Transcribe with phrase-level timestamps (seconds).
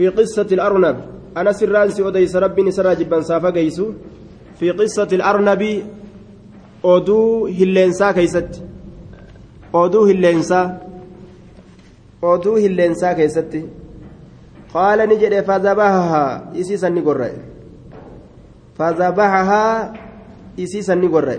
[0.00, 0.96] في قصة الأرنب.
[1.36, 3.86] أنا سران سيوديس ربي نسرى جبان سافا قيسو.
[4.56, 5.62] في قصة الأرنب
[6.84, 8.64] أدو هلينسا كيست.
[9.74, 10.80] أدو هلينسا.
[12.24, 13.52] أدو هلينسا كيست.
[14.74, 16.52] قال نجد فذبحها.
[16.60, 17.30] إسيسا نقرأ
[18.78, 19.92] فذبحها.
[20.60, 21.38] إسيسا نقرأ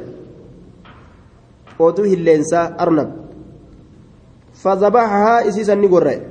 [1.82, 3.10] أدو هلينسا أرنب.
[4.54, 5.48] فذبحها.
[5.50, 6.31] إسيسا نقرأ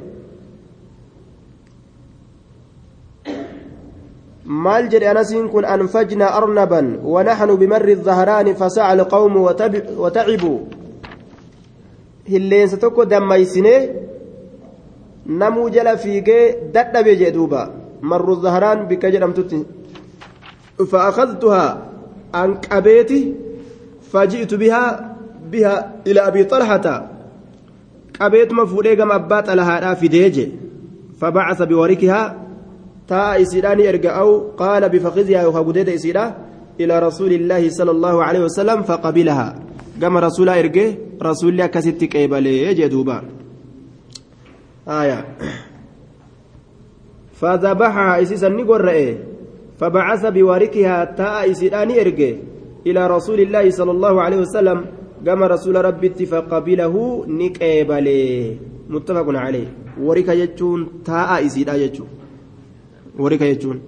[4.51, 9.45] maal jedhe anasiin kun anfajnaa arnaban wanaxnu bimarri الظهرaan fasaca alqawmu
[10.05, 10.59] watacibuu
[12.31, 13.75] hilleensa tokko dammaysine
[15.43, 16.45] namuu jala fiigee
[16.75, 17.61] dadhabe jee duuba
[18.03, 19.61] marru الظهرaan bikka jedhamtutti
[20.91, 21.65] فأخذتها
[22.35, 23.35] أن قبيتي
[24.13, 25.17] فجئت بها
[25.53, 26.87] بها إلى أبي طلحة
[28.21, 30.53] قبيت مفولي قم أبات لها في ديجي
[31.21, 32.37] فبعث بوركها
[33.13, 36.25] taa isiidhaani erga aw qaala bifaqizyaa yookaa gudeeda isiidha
[36.83, 39.47] ilaa rasuulillaahi sala allahu aleyhi wasalam faqabilaha
[40.03, 40.87] gama rasuulaa erge
[41.29, 43.23] rasuulli akkasitti qeebalee jee duuba
[47.41, 49.15] فذبحها إسيسا نقرأ
[49.79, 52.33] فبعث بواركها تاء إسيداني إرجع
[52.87, 54.79] إلى رسول الله صلى الله عليه وسلم
[55.27, 58.57] كما رسول ربي فقبله نكيبالي
[58.91, 59.69] متفق عليه
[60.01, 62.20] ورك يجون تاء إسيدا يجون
[63.24, 63.80] warika jechuun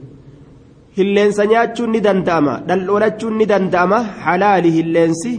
[0.97, 5.31] hilleensa nyaachuun ni danda'ama dhandhoolachuun ni danda'ama halaali hilleensi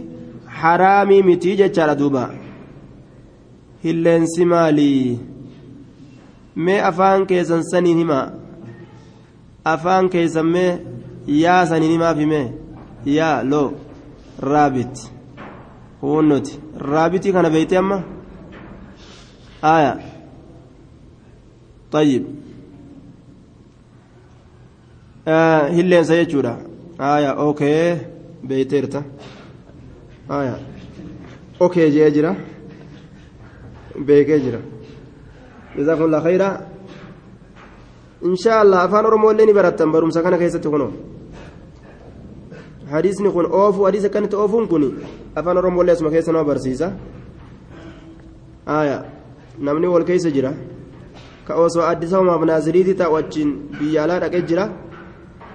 [0.61, 2.23] haraamii mitii jechaadha duuba
[3.83, 4.89] hilleensi maali
[6.65, 8.19] mee afaan keessan saniin hima
[9.73, 10.71] afaan keessan mee
[11.43, 12.45] yaa saniin himaaf himee
[13.17, 13.67] yaa loo
[14.51, 14.95] raabit
[16.01, 16.59] huunnoti
[16.91, 17.99] raabitii kana beeyte amma
[19.73, 19.93] aya
[21.91, 22.23] طيب
[25.26, 26.58] Hilleensa jechuudha
[26.98, 27.96] aya okay
[28.48, 29.02] beeyteerta
[30.28, 30.58] aya
[31.60, 32.36] okay jee jira
[34.06, 34.58] beekee jira
[35.76, 36.48] jazakumullah khayra
[38.22, 40.92] insha allah afaan oromooillee ni barattan barumsa kana keessatti kuno
[42.92, 44.84] hadiisni kun oofu hadiisa akkanitti oofuun kun
[45.34, 46.92] afaan oromooillee asuma keessa nama barsiisa
[48.66, 49.04] aya
[49.58, 50.52] namni wal keessa jira
[51.46, 54.83] ka osoo addisa umaaf naaziriitii ta'u achiin biyya alaa jira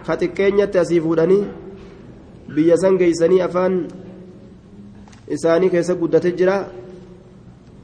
[0.09, 1.43] ka xiqqeenyatti asii fuudhanii
[2.55, 3.73] biyya san geeysanii afaan
[5.37, 6.57] isaanii keessa guddate jira.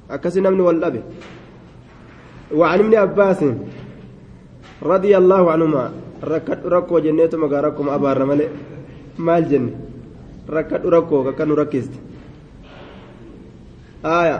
[0.09, 1.01] Akkasi namni wal dhabe.
[2.53, 3.41] وعن ابن عباس
[4.83, 5.91] رضي الله عنهما
[6.65, 8.47] ركو جنيتو مغا ركو أبار ملي
[9.17, 9.65] مال جن
[10.49, 11.93] ركت ركو ككن ركزت
[14.05, 14.37] آية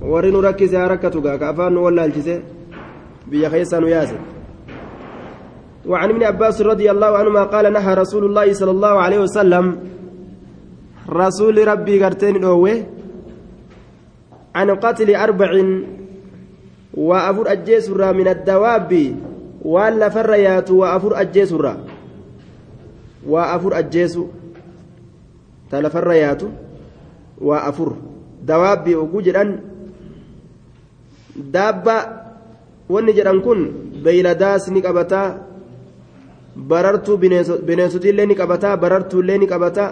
[0.00, 2.40] ورين ركز يا ركتو كأفان ولا الجزء
[3.30, 4.18] بيا خيسان وياسر
[5.86, 9.78] وعن ابن عباس رضي الله عنهما قال نهى رسول الله صلى الله عليه وسلم
[11.08, 12.86] رسول ربي قرتين أوه
[14.54, 15.50] عن قتل أربع
[16.94, 19.16] وأفر أجيسر من الدواب
[19.62, 21.76] ولا فريات وأفر أجيسر
[23.26, 24.18] وأفر أجيس
[25.70, 26.42] تلا فريات
[27.40, 27.90] وأفر.
[28.42, 29.60] دواب وجوجرا
[31.36, 31.96] دابة
[32.88, 33.72] ونجرا كن
[34.04, 35.49] بيلداس نقبتا
[36.59, 37.17] barartuu
[37.67, 39.89] bineensotillee ni qabataa barartuullee ni qabataa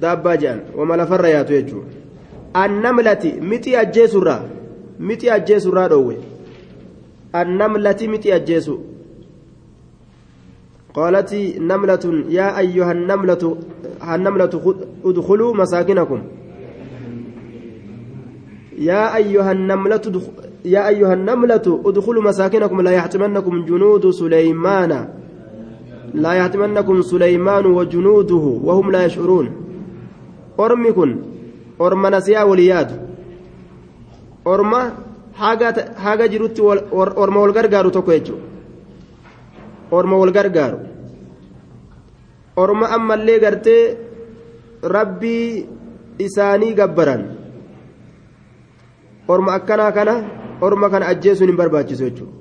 [0.00, 1.88] daabbaa jedhan wama lafarra yaatu jechuudha
[2.62, 4.40] annamlati mixii ajjeesurraa
[5.10, 6.16] mixii ajjeesurraa dhoowwe
[7.42, 8.76] annamlati mixii ajjeesu
[10.98, 11.34] قالت
[11.70, 12.04] نملة
[12.38, 13.42] يا أيها النملة
[14.14, 14.54] النملة
[15.04, 16.20] ادخلوا مساكنكم
[18.78, 20.04] يا أيها النملة
[20.64, 25.08] يا أيها النملة ادخلوا مساكنكم لا يحتمنكم جنود سليمان
[26.14, 29.46] لا يحتمنكم سليمان وجنوده وهم لا يشعرون
[30.60, 31.10] أرمكن
[31.80, 32.90] أرم نسيا ولياد
[34.46, 34.72] أرم
[35.34, 36.60] حاجة حاجة جروت
[37.22, 38.34] أرم والغرغارو تكويجو
[39.92, 40.78] أرم والغرغارو
[42.58, 43.96] أرم أما اللي غرتي
[44.84, 45.66] ربي
[46.20, 47.22] إساني جبران
[49.30, 52.33] أرم أكنا كنا orma kana ajjeesuun hin barbaachisu jechuudha.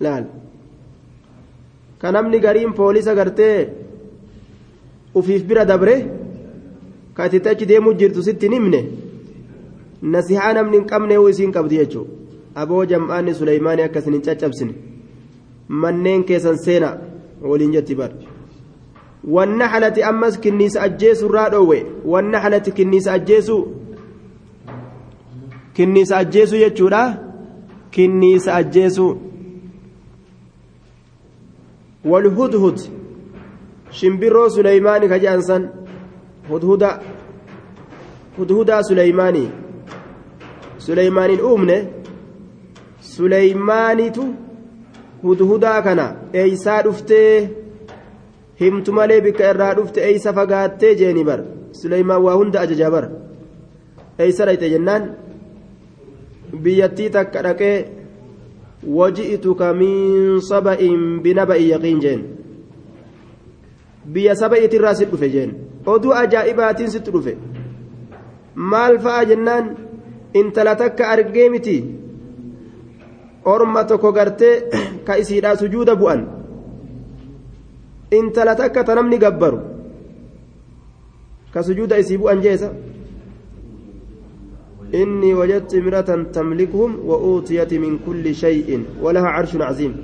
[0.00, 0.24] Laal?
[1.98, 3.68] Ka namni gariin poolisa gartee
[5.14, 5.96] ufiif bira dabre
[7.14, 8.80] ka itti achi deemuu jirtu sitti himne?
[10.02, 12.10] Nasihaa namni hin qabne isiin qabdi jechuudha.
[12.54, 14.74] Aboo jam'aanni suleymaanii akkasin hin caccabsine.
[15.68, 16.96] Manneen keessan seena
[17.42, 18.10] waliin jetti bar
[19.24, 21.86] wanna halati ammas kinniisa ajjeesu irraa dhoowwe?
[22.04, 23.68] Wanna halati kinniisa ajjeesu
[25.78, 27.02] kinniisa ajjeesu jechuudha
[27.90, 29.14] kinniisa ajjeesuu
[32.04, 32.78] والهدهد
[33.90, 35.62] شمبرو سليماني كجانسان
[36.50, 36.90] هدهدا
[38.38, 39.48] هدهدا سليماني
[40.78, 41.78] سليمان أمنه
[43.00, 44.24] سليمانيتو
[45.24, 46.00] هدهدا كان
[46.34, 47.48] إيسا دفتي
[48.60, 51.40] himtu malee bikka irraa dhufte eeysa fagaattee jeeni bar
[51.80, 53.04] suleymaan waa hunda ajaja bar
[54.24, 55.04] eeysa dhayte jennaan
[56.52, 57.76] biyyattii takka dhaqee
[58.98, 62.20] waji'tuka min saba'in binaba'i yaqiin jeen
[64.14, 65.50] biyya saba'iitirraa sit dhufe jeen
[65.86, 67.36] oduu ajaa'ibaatiin sitti dhufe
[68.54, 69.64] maal fa'a jennaan
[70.34, 71.76] intala takka argee miti
[73.44, 74.54] orma tokko gartee
[75.06, 76.20] ka isiidhaa sujuuda bu'an
[78.18, 79.58] intala takka ta namni gabbaru
[81.52, 82.68] ka sujuuda isii bu'an jeesa
[84.94, 89.96] إني وجدت امرأة تملكهم وأوتيت من كل شيء ولها عرش عظيم.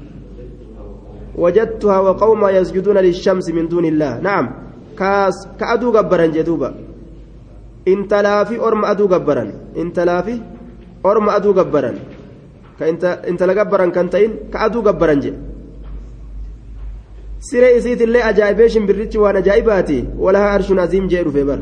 [1.38, 4.20] وجدتها وقوما يسجدون للشمس من دون الله.
[4.20, 4.46] نعم.
[4.98, 6.74] كاس كأدو جبرا جدوبا.
[7.88, 10.40] انت لافي أرم أدو جبرا انت لافي
[11.06, 11.94] أرم أدو جبرا
[12.78, 15.32] كأنت انت لجبرا كنتين كأدو جبرا جي.
[17.48, 21.58] siree isiitillee ajaa'ibee shimbirrichi waan ajaa'ibaati walahaa arshuun aziim jee dhufe bar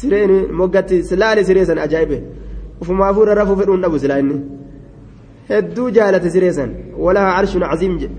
[0.00, 2.18] sireen moggatti silaali siree san ajaa'ibe.
[2.82, 4.36] Ufumaa fuudha rafuu fedhuun dhabu silaa inni
[5.50, 6.70] hedduu jaalate siree san
[7.04, 8.10] walahaa arshuun aziim jee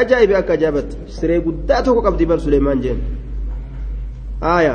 [0.00, 2.98] ajaa'ibe akka ajaa'ibatti siree guddaa tokko qabdi bar suleemaan jeen.
[4.44, 4.74] Haaya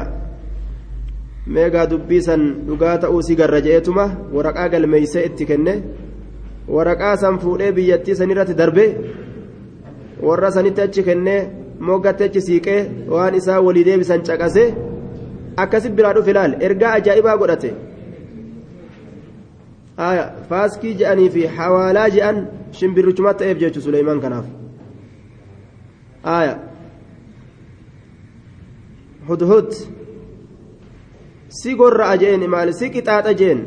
[1.54, 4.06] meegaa dubbii san dhugaa ta'uu si garra je'eetuma
[4.36, 5.74] waraqaa galmeeysee itti kenne.
[6.76, 8.90] Waraqaa san fuudhee biyyattii sanirratti darbee
[10.28, 11.40] warra sanitti achi kennee
[11.88, 12.80] moggatti achi siiqee
[13.14, 14.64] waan isaa walii deebisan caqase
[15.64, 17.72] akkasi biraa dhufe ilaal ergaa ajaa'ibaa godhate.
[20.50, 22.38] Faaskii je'anii fi hawaalaa je'an
[22.80, 24.48] shimbirrichuma ta'eef jechu suleymaan kanaaf.
[29.28, 29.72] Hudhud.
[31.50, 32.70] Si gorra'a jeen maal?
[32.80, 33.60] Si qixaaxa jeen.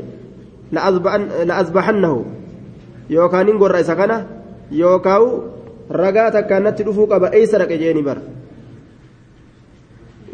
[0.73, 2.21] La'azbaxannahu
[3.11, 4.17] yookaan in gorra isa kana
[4.71, 5.25] yookaan
[5.91, 7.27] ragaa takkaan natti dhufuu qaba.
[7.39, 8.19] Eeysa dhaqe jeeni bar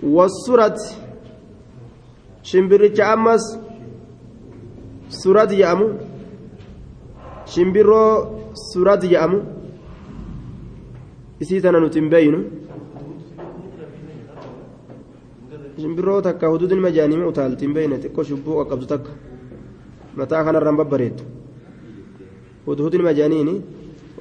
[0.03, 0.79] wasurat
[2.49, 3.45] shimbirricha ammas
[5.21, 5.87] surat jedhamu
[7.53, 8.11] shimbirroo
[8.71, 9.39] surat jedhamu
[11.43, 12.41] isii tana nuti hin beeynu
[15.81, 19.13] shimbirroo takka hududin majaanima utaalti hin beeyne xiqqoo shubbuu qaqqabdu takka
[20.23, 21.23] mataa kanarraan babbareeddu
[22.67, 23.55] hududin majaaniini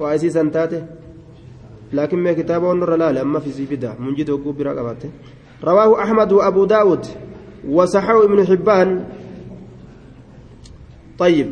[0.00, 0.80] waa isii san taate
[1.92, 5.02] لكن ما كتابه نور لا أما في سيفدا منجد وقوب برقبات
[5.64, 7.04] رواه أحمد وأبو داود
[7.70, 9.04] وصححه ابن حبان.
[11.18, 11.48] طيب.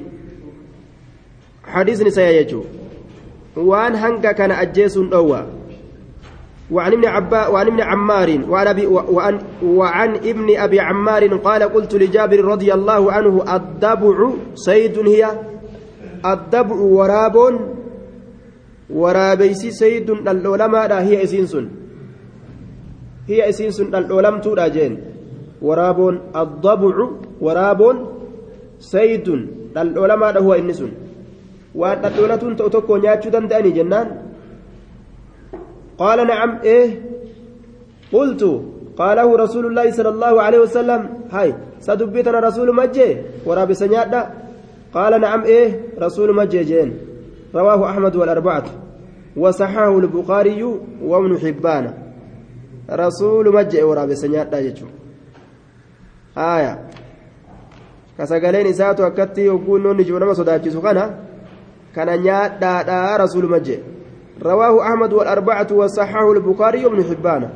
[1.65, 2.65] حديث نساء يجو.
[3.57, 5.47] وان هنكا كان أجيس أوى.
[6.71, 8.29] وعن ابن عبا وعن ابن عمار.
[8.49, 15.23] وعن وعن, وعن ابن أبي عمار قال قلت لجابر رضي الله عنه الدبع صيد هي
[16.25, 17.37] الدبع وراب
[20.25, 21.67] dhaldhoolamaadha hiya isiin sun
[23.29, 25.01] hiya isiin sun dhaldhoolamtuudha jeen
[28.79, 29.41] saydun.
[29.75, 30.93] Dhaldhoolamaadha huwa inni sun.
[31.75, 34.09] Waan dhaldhoolatuun ta'u tokko nyaachuu danda'anii jennaan.
[35.99, 36.85] Qaala nacam ee
[38.13, 38.51] qultu
[38.95, 41.01] قاله رسول الله صلى الله عليه وسلم
[41.31, 44.31] هاي سدبيتنا رسول مجي ورابس نيادا
[44.95, 46.99] قال نعم إيه رسول مجي جين
[47.55, 48.65] رواه أحمد والأربعة
[49.37, 50.63] وصححه البخاري
[51.03, 51.85] وابن حبان
[52.91, 54.55] رسول مجئ ورابي سنيات
[56.35, 56.79] haaya
[58.17, 61.11] kasagaleen isaatu akkatti yookuun noonni jiru nama sodaachisu kana
[61.95, 63.81] kana nyaadhaadhaa rasuuluma jee
[64.43, 67.51] rawaahu ahmad walarbacatu wasaxahu albukaariyu bnu xibbaana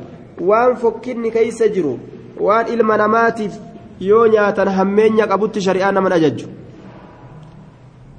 [0.51, 1.99] waan fokkinni keeysa jiru
[2.39, 3.57] waan ilma namaatiif
[3.99, 6.47] yoo nyaatan hammeenya qabutti shari'aa naman ajajju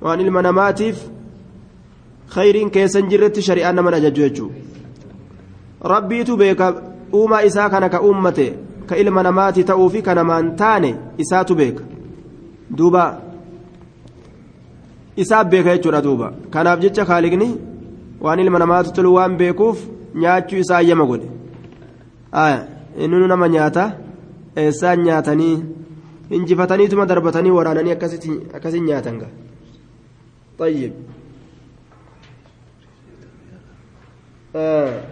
[0.03, 1.09] waan ilma namaatiif
[2.35, 4.51] khayriin keessan jirretti shari'aa naman ajajju jechuu.
[5.93, 6.75] Rabbiitu beeka
[7.15, 8.55] uumaa isaa kana ka uummate.
[8.91, 10.91] Ka ilma namaati ta'uu fi ka namaan taane
[11.25, 11.85] isaatu beeka
[12.79, 13.05] duuba
[15.25, 17.51] isaa beeka jechuudha duuba kanaaf jecha kaaliqni
[18.29, 19.85] waan ilma namaatu tolu waan beekuuf
[20.25, 21.29] nyaachuu isaa ayyama godhe
[23.05, 23.85] inni nama nyaata
[24.65, 25.55] eessaan nyaatanii
[26.39, 29.33] injifataniituma darbatanii waraananii akkasiin nyaatan gaa
[30.61, 30.93] طيب
[34.57, 35.03] آه.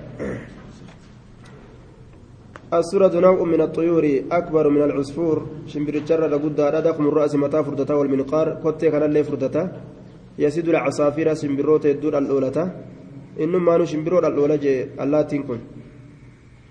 [2.72, 5.46] السورة نوع من الطيور أكبر من العصفور.
[5.66, 8.46] شمبر الجرة لقد ضخم الرأس متى فردتا والمنقار.
[8.64, 9.62] كتة كان اللي فردتا.
[10.38, 12.70] يسد العصافير سنبروت الدور الأولى
[13.40, 15.58] إنما نو شنبرو الأولى جي الله تنكن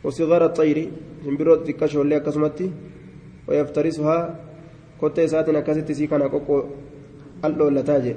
[0.04, 0.77] وصغار الطير
[1.25, 2.72] شنبرو تكشف اللي كسمتي
[3.48, 4.20] ويفترسها.
[5.01, 6.63] كنت ساتنا كست سيكنا كوكو
[7.46, 8.16] الأولى تاجي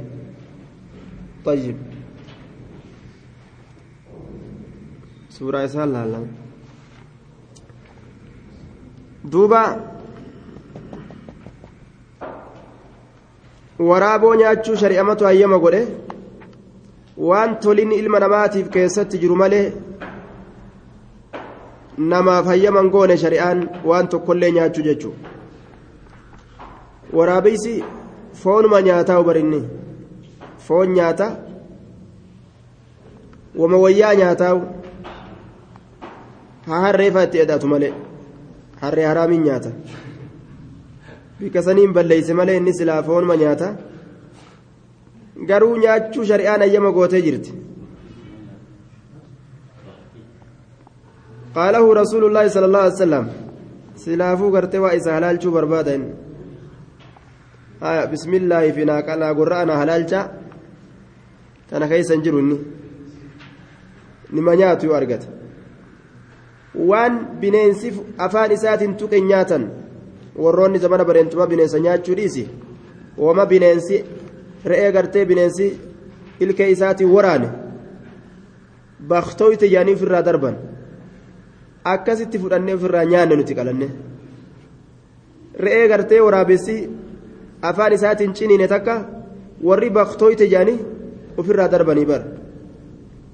[1.44, 1.76] طيب.
[5.40, 6.39] suuraa isaa laallan
[9.24, 9.62] duuba
[13.78, 15.82] waraaboo nyaachuu shari'amatu hayyama godhe
[17.28, 19.66] waan tolin ilma namaatiif keessatti jiru malee
[22.12, 23.62] namaaf hayyaman goone shari'aan
[23.92, 25.14] waan tokkollee nyaachuu jechuu
[27.20, 27.72] waraabeysi
[28.42, 29.62] foonuma nyaataa barinni
[30.68, 31.30] foon nyaata
[33.62, 34.54] wama wayyaa nyaataa
[36.66, 36.92] haa
[37.24, 37.92] itti edatu malee
[38.80, 39.70] harree haraamiin nyaata.
[41.40, 43.68] Bika saniin balleeyse malee inni silaa foonuma nyaata.
[45.48, 47.52] Garuu nyaachuu shari'aan ayyama gootee jirti.
[51.54, 53.24] Qaalahu rasuulullaahi sala allahu alai
[54.02, 56.12] silaafuu gartee waa isa halaalchuu barbaada inni.
[57.80, 60.20] Haya bismillaahi fi naaqanaa gurra ana halaalcha
[61.70, 62.58] tana keeysan jiru inni.
[64.32, 65.39] Nima nyaatu yoo argata
[66.74, 69.70] waan bineensi afaan isaatiin tuqe nyaatan
[70.42, 72.48] warroonni zamana bareentuma bineensa nyaachuu dhiisi
[73.18, 74.04] wama bineensi
[74.64, 75.80] re'ee gartee bineensi
[76.40, 77.48] ilkee isaatiin waraane
[79.08, 80.56] baktooyte yaanii ofirraa darban
[81.94, 83.90] akkasitti fudhannee ofirraa nyaanne nuti qalanne
[85.66, 86.76] re'ee gartee waraabessi
[87.62, 88.94] afaan isaatiin ciniine takka
[89.68, 90.78] warri baktooyte yaanii
[91.36, 92.22] ofirraa darbanii bar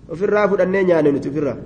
[0.09, 1.57] ofirraa fudhannee nyaanne nuti ofirraa.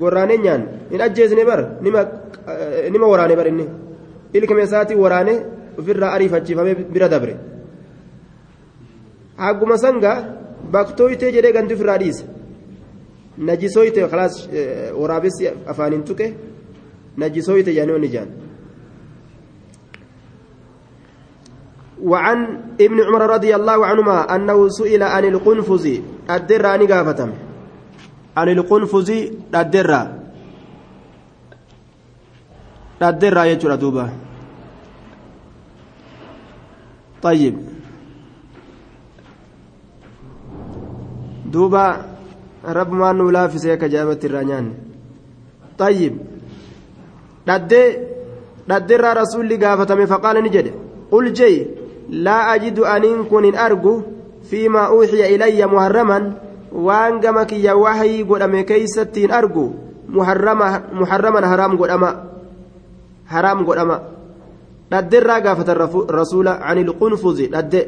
[0.00, 1.60] Gorraanee nyaan hin ajjeesne bar
[2.92, 3.66] nima waraane bar inni
[4.32, 5.34] ilkame isaatii waraane
[5.78, 7.36] ofirraa ariifachiifamee bira dabre
[9.36, 10.12] hagguma sanga
[10.72, 12.24] baktooytee jedhee ganti ofirraa dhiise
[13.48, 14.48] najisooyte khalaas
[15.00, 16.26] waraabessi afaaniin tuqe
[17.16, 18.30] najisooyte jaanii onni jaan
[22.02, 22.38] وعن
[22.80, 25.86] ابن عمر رضي الله عنهما أنه سئل عن القنفذ
[26.30, 27.30] الدراني قافتم
[28.37, 29.09] عن القنفذ
[29.55, 30.01] الدرة
[33.01, 34.09] الدرة يجرى دوبا
[37.21, 37.55] طيب
[41.45, 42.05] دوبا
[42.65, 44.73] رب ما نولا في سيك جابت الرانيان
[45.77, 46.17] طيب
[47.47, 47.83] ددي
[48.67, 50.73] ددرا رسول لي قافتم فقال نجد
[51.11, 51.67] قل جي
[52.09, 54.01] لا أجد أن كن أرجو
[54.49, 56.33] فيما أوحي إلي محرما
[56.74, 59.74] waan gama kiyya wahayii godhame keeysattiin argu
[60.08, 62.10] muharraman haraam godhama
[63.32, 63.96] haraam godhama
[64.90, 65.76] dhaddeirraa gaafatan
[66.08, 67.80] rasuula can ilqunfuzi dhadde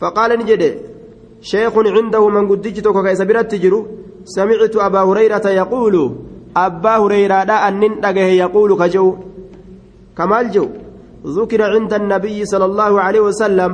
[0.00, 0.70] faqaala ni jedhe
[1.50, 3.80] sheekun cindahu manguddichi tokko ka isa biratti jiru
[4.24, 6.02] samictu abaa hurayrata yaquulu
[6.54, 9.10] abbaa hureyraadha annin dhagahe yaquulu ka je'u
[10.14, 10.68] kamaal je'u
[11.26, 13.70] ذكر عند النبي صلى الله عليه وسلم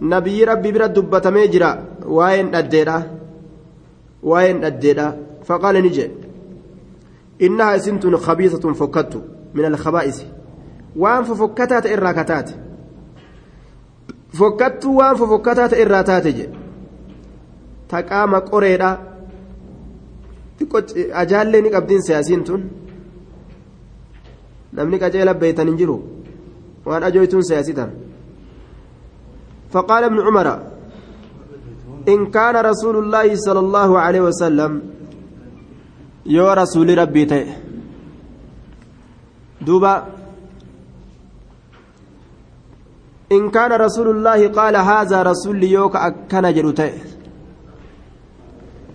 [0.00, 1.70] نبي ربي برد دبتمي جرا
[7.76, 9.22] isintun khabiisatun fokkattu
[9.54, 10.26] min alkhabaa'isi
[11.02, 12.54] waan fofokkataa ta'e irraa kataate
[14.38, 16.56] fokkattuu waan fofokkataa ta'e irraa taate jedhe
[17.88, 18.90] ta qaama qoreedha
[21.22, 22.62] ajaallee ni qabdiin siyaasiin tun
[24.72, 25.96] namni qaceela beeytan hin jiru
[26.86, 27.90] waan ajooytuun siyaasitan
[29.72, 30.75] فقال ابن عمر
[32.08, 34.72] إن كان رسول الله صلى الله عليه وسلم
[36.26, 37.46] يا رسول ربي تي
[39.60, 40.06] دوبا.
[43.32, 46.92] إن كان رسول الله قال هذا رسول يوك أكن جرتي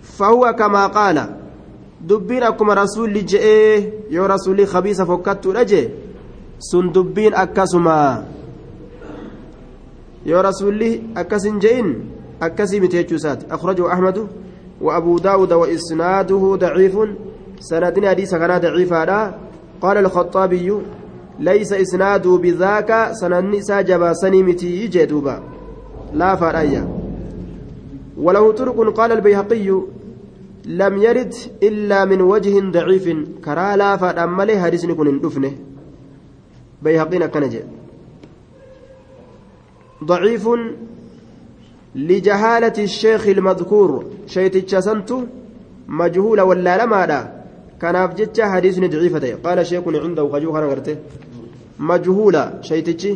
[0.02, 1.36] فهو كما قال.
[2.00, 3.44] دبين أكما رسول جئ.
[4.10, 5.88] يا رسول خبيث فكت رجي
[6.58, 8.24] سن دبين أكسما.
[10.26, 10.80] يا رسول
[11.16, 12.11] أكسن جئن.
[12.42, 14.26] أكسي متيجوسات أخرجه أحمد
[14.80, 16.98] وأبو داود وإسناده ضعيف
[17.60, 19.34] سندنا حديث كان ضعيف هذا
[19.80, 20.78] قال الخطابي
[21.40, 25.42] ليس إسناده بذاك سنن ساجب سنيمتي جدوبا
[26.14, 26.84] لا فرأي
[28.16, 29.82] وله طرق قال البيهقي
[30.66, 33.06] لم يرد إلا من وجه ضعيف
[33.44, 35.52] كرا لا فأمله حديث كن دفنه
[36.82, 37.60] بيهقينا كنجي
[40.04, 40.48] ضعيف
[41.94, 45.12] لجهالة الشيخ المذكور شيتش سنت
[45.88, 47.32] مجهولة ولا لما
[47.80, 50.96] كان أفجتش حديث ضعيفة قال شيخ عنده خجو خنا
[51.78, 53.06] مجهولة شيتش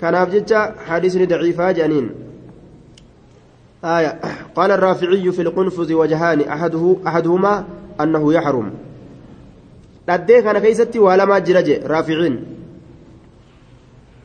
[0.00, 2.08] kanaaf jecha hadiisni daciifaa jedhaniin
[3.84, 4.20] آية.
[4.54, 7.64] قال الرافعي في القنفذ وجهان أحده أحدهما
[8.00, 8.70] أنه يحرم.
[10.08, 12.44] لديه كان كيستي ولما جرج رافعين.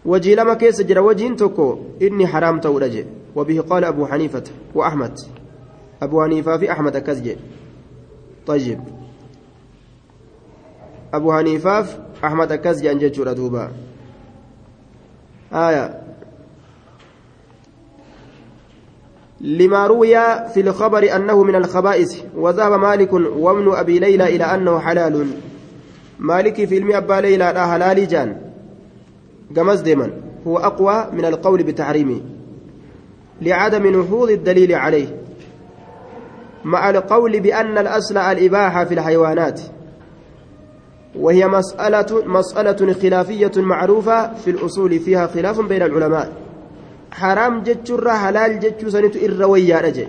[0.05, 1.77] وجي لما كيس جرى وجين توكو.
[2.01, 3.03] إني حرام تولج
[3.35, 4.43] وبه قال أبو حنيفة
[4.75, 5.19] وأحمد.
[6.01, 7.35] أبو حنيفة في أحمد كزج.
[8.47, 8.79] طيب.
[11.13, 11.85] أبو حنيفة
[12.25, 13.71] أحمد كزج أنجج ردوبا
[15.53, 16.01] آية.
[19.41, 20.15] لما روي
[20.53, 25.27] في الخبر أنه من الخبائث وذهب مالك وابن أبي ليلى إلى أنه حلال.
[26.19, 28.41] مالك في علم أبا ليلى لا حلال جان.
[29.57, 30.11] قمز ديما
[30.47, 32.21] هو أقوى من القول بتحريمه.
[33.41, 35.21] لعدم نفوذ الدليل عليه
[36.63, 39.61] مع القول بأن الأصل الإباحة في الحيوانات
[41.15, 46.31] وهي مسألة مسألة خلافية معروفة في الأصول فيها خلاف بين العلماء.
[47.11, 50.07] حرام جتشرة حلال جتشو سنت إرويا رجع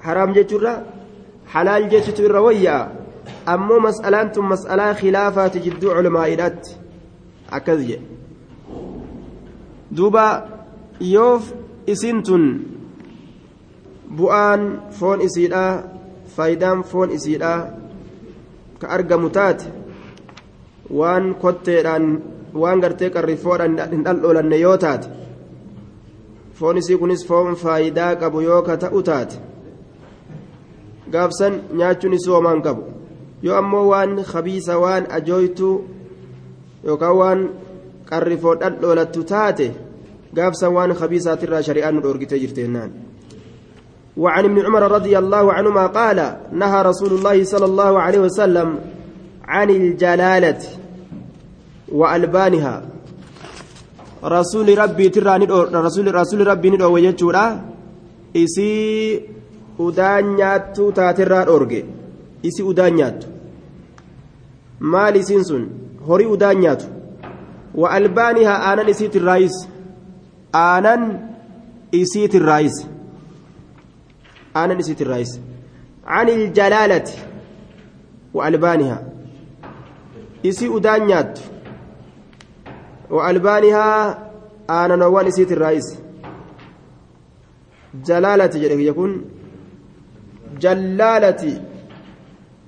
[0.00, 0.84] حرام جتشرة
[1.46, 2.92] حلال جتشو إرويا.
[3.48, 6.68] أمو مسألة مسألة خلافة تجد علماء إلات
[7.52, 8.00] أكذي.
[9.90, 10.48] دوبا
[11.00, 11.54] يوف
[11.88, 12.44] إسنتن
[14.16, 14.62] bu'aan
[14.98, 15.82] foon isiidha
[16.36, 17.54] faayidaan foon isiidha
[18.80, 19.66] ka argamu taate
[20.98, 22.04] waan kotteedhaan
[22.62, 25.08] waan gartee qarrifoodhaan hin dhaldholanne yoo taate
[26.58, 29.36] foon isii kunis foon faayidaa qabu yoo ka ta'u taate
[31.12, 32.82] gaafsan nyaachuun isii homaan qabu
[33.42, 35.74] yoo ammoo waan kabiisa waan ajooytuu
[36.86, 37.40] yookaan waan
[38.10, 39.66] qarrifoo dhaldholattu taate
[40.76, 42.92] waan kabiisaatirraa shari'aan nu dhoorgitee jirte jennaan.
[44.16, 46.18] وعن ابن عمر رضي الله عنهما قال
[46.52, 48.68] نهى رسول الله صلى الله عليه وسلم
[49.44, 50.60] عن الجلالة
[51.92, 52.76] وألبانها.
[54.24, 55.44] رسول ربي ترى
[55.86, 57.46] رسول رسول ربي ندعو ويجورا
[58.36, 58.72] إسي
[59.80, 61.84] أدانيات تاترا أورجي
[62.46, 63.24] إسي أدانيات
[64.80, 65.62] مالي سنسون
[66.08, 66.82] هوري أدانيات
[67.74, 69.75] وألبانها آنان إسيت الرئيس
[70.56, 71.02] آنان
[71.94, 72.86] إسيت الرئيس
[74.56, 75.40] أنا نسيت الرئيس
[76.06, 77.04] عن الجلالة
[78.34, 78.98] وألبانها
[80.46, 81.38] إسي أدانيات
[83.10, 83.88] وألبانها
[84.70, 85.98] أنا نوان نسيت الرئيس
[88.04, 88.54] جلالة
[88.90, 89.24] يكون
[90.60, 91.42] جلالة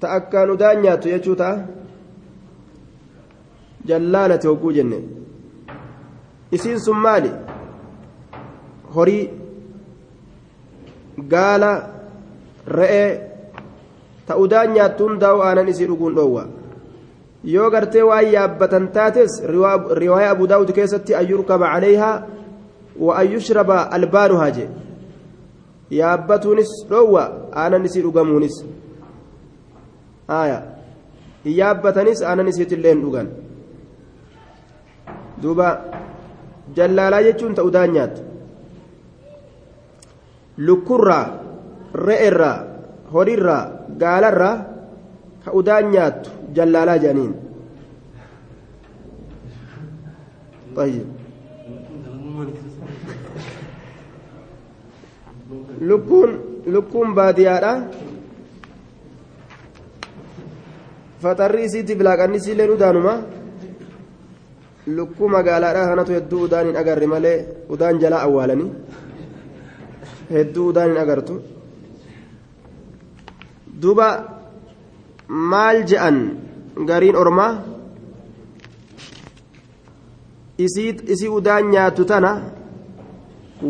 [0.00, 1.66] تأكل دانيات يجوتا
[3.86, 5.00] جلالة وقو جنة
[6.54, 7.47] إسين سمالي
[8.94, 9.30] horii
[11.28, 11.72] gaala
[12.66, 13.10] re'ee
[14.26, 16.44] ta'uudhaan nyaattu hundaa'u aanan isii dhuguun dhoowwa.
[17.44, 19.42] Yoo gartee waan yaabbatan taates
[20.00, 22.22] riwaayaa abu daawud keessatti an yurkaba calayhaa
[23.06, 24.68] wa an yushraba albaanuhaa jee.
[26.00, 27.24] Yaabbatuunis dhoowwa
[27.54, 28.56] aanan isii dhugamuunis.
[30.28, 30.62] Aya
[31.44, 33.28] hin yaabbatanis aanan isiitillee hin dhugan.
[35.42, 35.68] Duuba
[36.76, 38.22] jallaalaa jechuun ta'uudhaan nyaattu
[40.66, 41.26] lukkurraa
[42.06, 42.56] re'erraa
[43.12, 43.62] horiirraa
[44.00, 44.56] gaalarraa
[45.44, 47.34] ka udaan nyaattu jallaalaa jedhaniin
[55.88, 56.30] lukkuun
[56.74, 57.72] lukkuun baadiyyaadha
[61.22, 63.14] faxarri isiitiif laaqanni isiillee udaanuma
[64.96, 67.36] lukkuu magaalaadha kanatu hedduu udaan hin agarre malee
[67.76, 68.70] udaan jalaa awwaalanii
[70.32, 71.40] hedduu udaan hin agartu.
[73.82, 74.08] Duuba
[75.28, 76.18] maal je'an
[76.90, 77.52] gariin ormaa
[80.66, 82.30] isii udaan nyaattu tana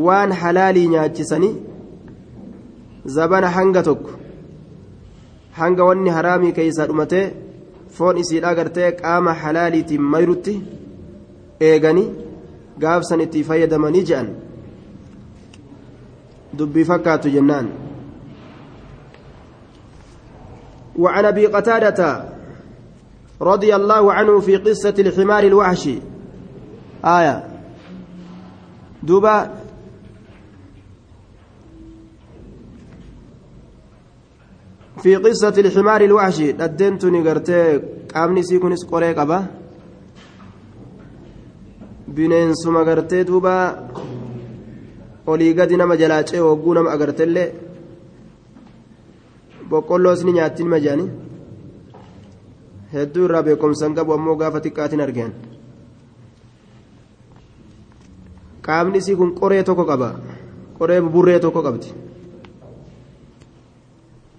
[0.07, 1.55] waan halaalii nyaachisanii
[3.17, 4.11] zabana hanga tokko
[5.59, 7.27] hanga wanni haraamii keeysaa dhumatee
[7.99, 10.55] foon isiidhaa gartee qaama halaaliitiin mayrutti
[11.71, 12.09] eeganii
[12.85, 14.29] gaafsan itti fayyadamanii je'an
[16.53, 17.89] dubbii fakkaatu jennaan
[20.99, 22.25] وعن أبي قتادة
[23.43, 25.99] رضي الله عنه في قصة الحمار الوحشي.
[27.05, 27.37] آية.
[29.03, 29.51] دوبا.
[35.03, 36.53] في قصة الحمار الوحشي.
[36.53, 37.79] ددنتني قرتي
[38.15, 39.47] قامني سيكونس قري قبا.
[42.09, 43.87] bineensuma gartee duuba
[45.33, 47.49] olii gadi nama jalaacee hogguu nama agartellee
[49.71, 51.07] boqqolloos ni nyaatti nima jedhani
[52.95, 55.33] hedduu irraa beekumsan qabu ammoo gaafa xiqqaatiin argeen
[58.67, 60.09] qaamni isii kun qoree tokko qaba
[60.79, 61.89] qoree burree tokko qabdi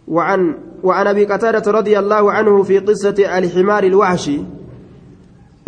[0.09, 0.41] وعن
[0.83, 4.39] وعن ابي قتاده رضي الله عنه في قصه الحمار الوحشي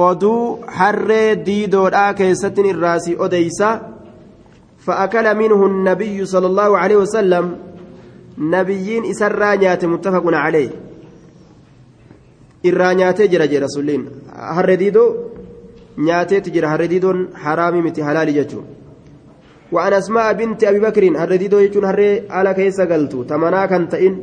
[0.09, 3.67] oduu harree diidoodhaa keessattin irraasii odeysa
[4.85, 7.45] فأكل منه النبي صلى الله عليه وسلم
[8.37, 10.69] نبيين إسرى نيات متفق عليه.
[12.65, 15.05] إرى نياتي جرى جرى رسولين هرديدو
[15.97, 18.61] نياتي تجرى هرديدون حرامي متي حلال جتو
[19.71, 23.23] وعن أسماء بنت أبي بكر هرديدو يجون هري على كيسا قلتو.
[23.23, 24.15] تمنا كان تئن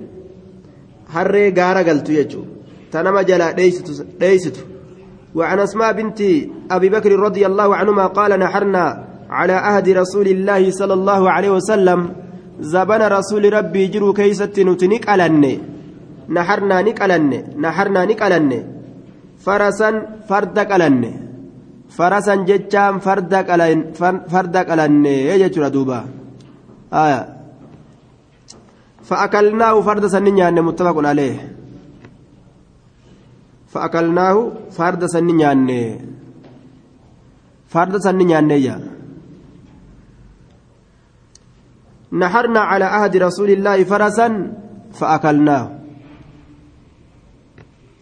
[1.14, 2.42] هري غارة قلتو يجو.
[2.92, 4.60] تنما جلا ديستو, ديستو.
[5.34, 6.20] وعن أسماء بنت
[6.70, 11.99] أبي بكر رضي الله عنهما قال نحرنا على عهد رسول الله صلى الله عليه وسلم
[12.59, 15.53] زبن رسول ربي جرو كيست نتنك ألني
[16.29, 17.31] نحرنا نقلن
[17.63, 18.51] نحرنا نقلن
[19.45, 19.89] فرسا
[20.29, 21.13] فردك ألني
[21.97, 23.79] فرسا جتشام فردك ألن
[24.33, 25.99] فردك ألن يجتر دوبا
[26.93, 27.21] آية
[29.03, 31.37] فأكلناه فرد سنين متفق عليه
[33.67, 35.61] فأكلناه فرد سنين
[37.67, 38.77] فرد سنين يا
[42.12, 44.52] نحرنا على عهد رسول الله فرسا
[44.92, 45.78] فأكلناه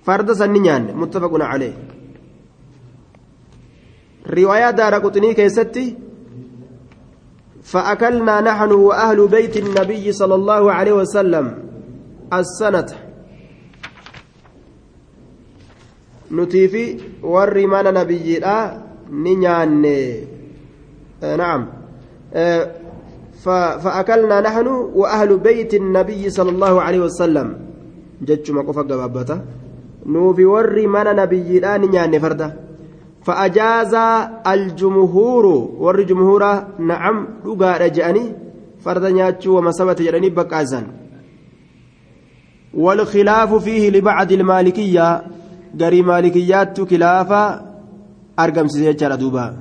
[0.05, 1.75] فرد سنين متفق عليه.
[4.27, 5.97] رواية دار قطني كيستي
[7.63, 11.47] فأكلنا نحن وأهل بيت النبي صلى الله عليه وسلم
[12.33, 12.87] السنة.
[16.33, 18.41] نتيفي ورمان نبي
[19.11, 19.83] نيان
[21.23, 21.69] نعم
[23.45, 27.49] فأكلنا نحن وأهل بيت النبي صلى الله عليه وسلم.
[28.23, 29.41] جتش ما قفا قبابته
[30.07, 32.57] نوفي وري من نبي الآن نيان فرده
[33.23, 33.95] فأجاز
[34.47, 35.47] الجمهور.
[35.79, 36.43] ور جمهور
[36.79, 38.25] نعم لقى رجعني.
[38.81, 40.83] فرد نياتشو ومسبة جراني بكازا
[42.75, 45.23] والخلاف فيه لبعض المالكية.
[45.81, 47.63] قري مالكيات خلافة.
[48.39, 49.57] أرقم سيجارة دوبا.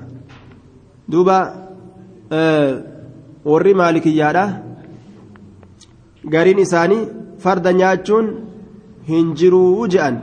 [1.09, 1.39] دوبا
[2.31, 2.94] آه
[3.51, 4.45] warri maalikiyyaadha
[6.34, 7.03] gariin isaanii
[7.43, 8.27] farda nyaachuun
[9.10, 10.17] hin jiruu je'an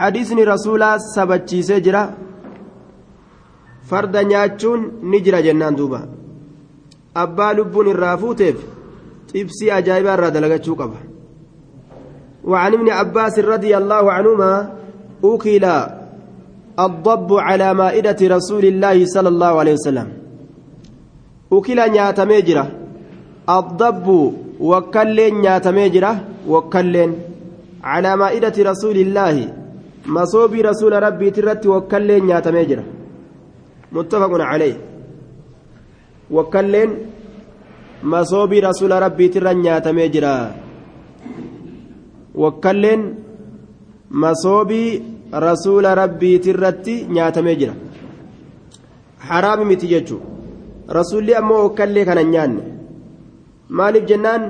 [0.00, 2.02] hadiisni rasuulaa sabachiisee jira
[3.90, 6.00] farda nyaachuun ni jira jennaan duuba
[7.24, 8.56] abbaa lubbuun irraa fuuteef
[9.32, 10.98] xibsii ajaa'ibaa irraa dalagachuu qaba
[12.50, 14.52] وعن ابن عباس رضي الله عنهما
[15.24, 15.64] أكل
[16.86, 20.08] الضب على مائدة رسول الله صلى الله عليه وسلم
[21.50, 22.66] ukila nyaatamee jira
[23.46, 24.18] addabbu
[24.60, 26.10] wakkalleen nyaatamee jira
[26.54, 27.12] wakkalleen
[27.82, 29.48] calaa maa'idati rasuulillaahi
[30.16, 32.82] masoobii rasuula rabbiiti irratti wakkalleen nyaatamee jira
[33.92, 34.74] muttafaqun calee
[36.36, 36.90] wakkalleen
[38.02, 40.32] masoobii rasuula rabbiiti irra nyaatamee jira
[42.42, 43.02] wakkalleen
[44.10, 45.02] masoobii
[45.46, 47.74] rasuula rabbiiti irratti nyaatamee jira
[49.28, 50.35] haraami miti jechuudha
[50.88, 52.62] rasuulli ammoo okkallee kana nyaanne.
[53.68, 54.44] Maaliif jennaan?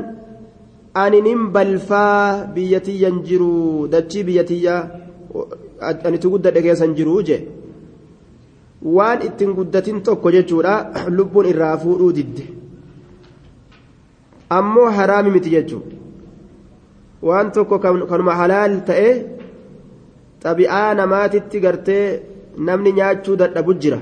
[0.95, 4.89] Ani nin balfaa biyyatiyyan jiru dachii biyyatiyyaa
[6.05, 7.37] anitu guddadhe keessan jiru je
[8.97, 10.75] waan ittiin guddatin tokko jechuudha
[11.17, 12.45] lubbuun irraa fuudhuu didde.
[14.59, 15.83] Ammoo haraami miti jechuu.
[17.23, 19.11] Waan tokko kanuma halaal ta'e
[20.43, 22.05] xabi'aa namaatitti gartee
[22.67, 23.99] namni nyaachuu dadhabu jira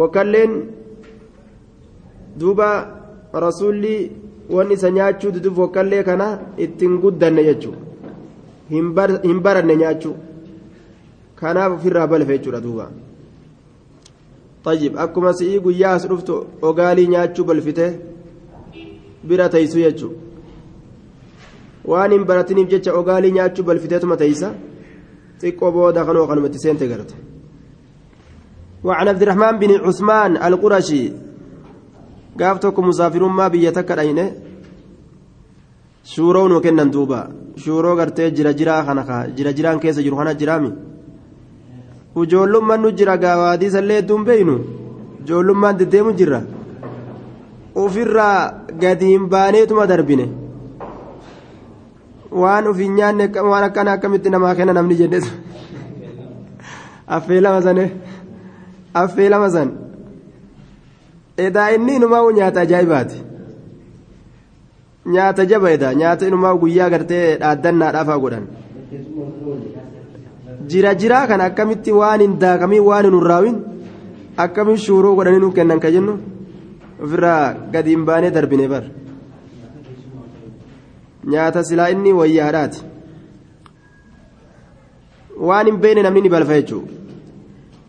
[0.00, 0.52] wakalleen
[2.40, 2.68] duuba
[3.44, 3.94] rasuulli
[4.50, 6.26] wanni isa nyaachuu diduuf wakallee kana
[6.64, 7.78] ittiin guddanne jechuudha.
[8.70, 10.16] Hin baranne nyaachuu.
[11.36, 12.90] Kanaaf ofirraa balfe jechuudha duuba.
[14.64, 16.34] Xajib akkuma si'ii guyyaa as dhuftu
[16.68, 17.86] ogaalii nyaachuu balfite
[19.28, 20.16] bira teessu jechuudha.
[21.90, 24.54] Waan hin baratiniif jecha ogaalii nyaachuu balfiteetuma teessa
[25.40, 27.14] xiqqoo booda kanuma kanumatti seente garta.
[28.83, 31.03] وعن عبد الرحمن بن عثمان القرشي
[32.39, 34.19] قافتكم مسافر ما بيتك أين
[36.03, 37.21] شورون وكنن دوبا
[37.63, 40.71] شورو غرتي جرا جرا خنخا جرا جران كيس جرو خنا جرامي
[42.15, 44.57] وجولم من نجرا غوادي سلي دوم بينو
[45.27, 46.41] جولم من دديم جرا
[47.77, 48.29] ofirra
[48.81, 50.25] gadi hin baaneetuma darbine
[52.41, 55.27] waan uf hin nyaanne waan akkana akkamitti namaa kenna namni jennes
[57.17, 57.83] affee lama sane
[58.94, 59.70] affee lama san.
[61.36, 63.18] Edaa inni inumaa nyaata ajaa'ibaati.
[65.06, 65.94] Nyaata jaba edaa?
[65.94, 68.46] Nyaata inumaa guyyaa gartee dhaaddannaadhaafaa godhan.
[70.70, 73.56] Jira jiraa kan akkamitti waan hin daakamiin waan hin urraawin
[74.44, 76.18] akkamiin shuuruu godhanii nuuf kennan ka jennu?
[77.04, 78.84] Ofirraa gadi hin baanee darbine bar
[81.34, 82.84] nyaata silaa inni wayyaadhaati.
[85.48, 87.01] Waan hin beekne namni ni balfa jechuudha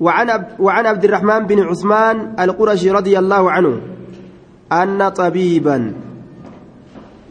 [0.03, 0.27] وعن
[0.59, 3.73] وعن عبد الرحمن بن عثمان القرشي رضي الله عنه
[4.71, 5.77] أن طبيبا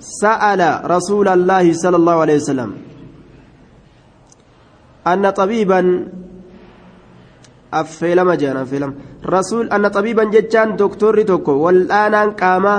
[0.01, 2.71] سأل رسول الله صلى الله عليه وسلم
[5.07, 5.81] أن طبيبا
[7.73, 8.95] affeelama jedhan affeelama
[9.35, 12.75] rasuul anna xabiiban jechaan doktorri tokko wal'aanaan qaama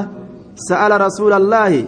[0.67, 1.81] sa'ala rasuulallaahi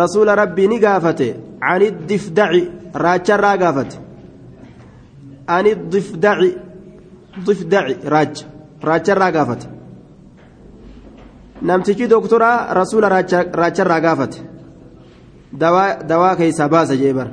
[0.00, 1.28] rasuula rabbii ni gaafate
[1.72, 2.62] ani difdaci
[3.04, 3.96] raacharraa gaafate
[5.56, 6.50] ani difdaci
[7.44, 8.44] difdaci raacha
[8.88, 9.66] raacharraa gaafate
[11.62, 14.38] namtichi doktoraa rasuula raacharraa gaafate
[16.08, 17.30] dawaa keessaa baasa jee bara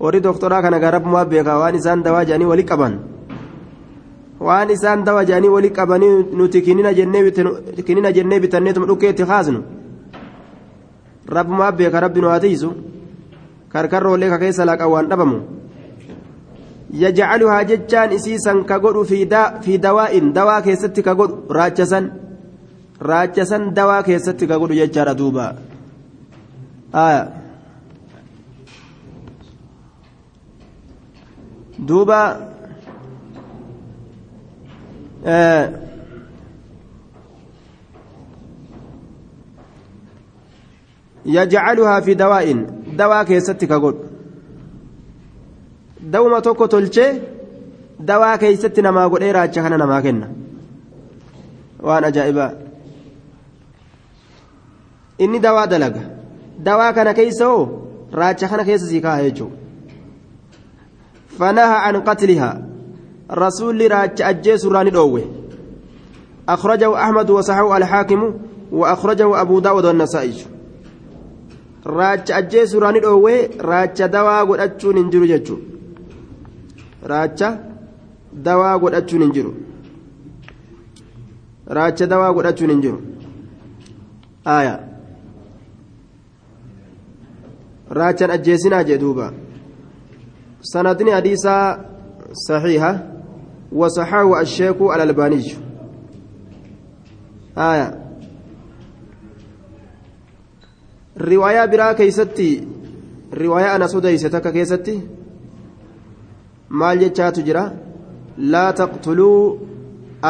[0.00, 2.94] warri doktoraa kana garabmumaa beekaa waan isaan dawaa jedhanii wali qaban
[4.40, 6.92] waan isaan dawa jedhanii wali qabanii nuti kinina
[8.12, 9.60] jennee bitanneetuma dhukkeetti kaasnu
[11.36, 12.70] rabbumaa beeka rabbi nu haa tiisu
[13.72, 15.38] karkarroollee ka keessa laqan waan dhabamu
[16.92, 22.10] yajcaluhaa jechaan isiisan ka godhu fi dawaa'in dawaa keessatti ka godhu raachasan
[23.00, 25.46] raachasan dawaa keessatti ka godhu jechaadha duuba
[31.88, 32.20] duuba
[41.26, 42.66] يجعلها في دواء
[42.98, 44.11] دواء كيستي كقول
[46.02, 47.12] دوما توكو تلشي
[48.00, 50.32] دواء كيستي نما قول إيه راجع كان نما كنا
[51.80, 52.58] وأنا جائبا
[55.20, 55.94] إني دواء دلق
[56.58, 57.68] دواء كان كيسو
[58.14, 59.48] راجع كان كيس سيكا هيجو
[61.38, 62.62] فنهى عن قتلها
[63.30, 65.22] رسول راج أجيس راني دوه
[66.48, 68.34] أخرجه أحمد وصححه الحاكم
[68.72, 70.34] وأخرجه أبو داود والنسائي
[71.86, 75.10] راج أجيس راني دوه راج دوا قد أتشون
[77.06, 77.58] انجرو جتشو راج
[78.32, 79.52] دوا قد أتشون انجرو
[81.68, 83.00] راج دوا قد أتشون انجرو
[84.46, 84.92] آية
[87.90, 89.32] راجان أجيسنا جدوبا
[90.60, 91.84] سندني حديثا
[92.48, 92.92] صحيحة
[93.72, 95.44] وصححه الشيخ الألباني
[97.58, 98.02] آية
[101.18, 102.68] رواية برا كيستي
[103.34, 105.00] رواية أنا سديستك كيستي
[106.80, 107.64] maal jechaatu jira
[108.52, 109.40] laa taqtuluu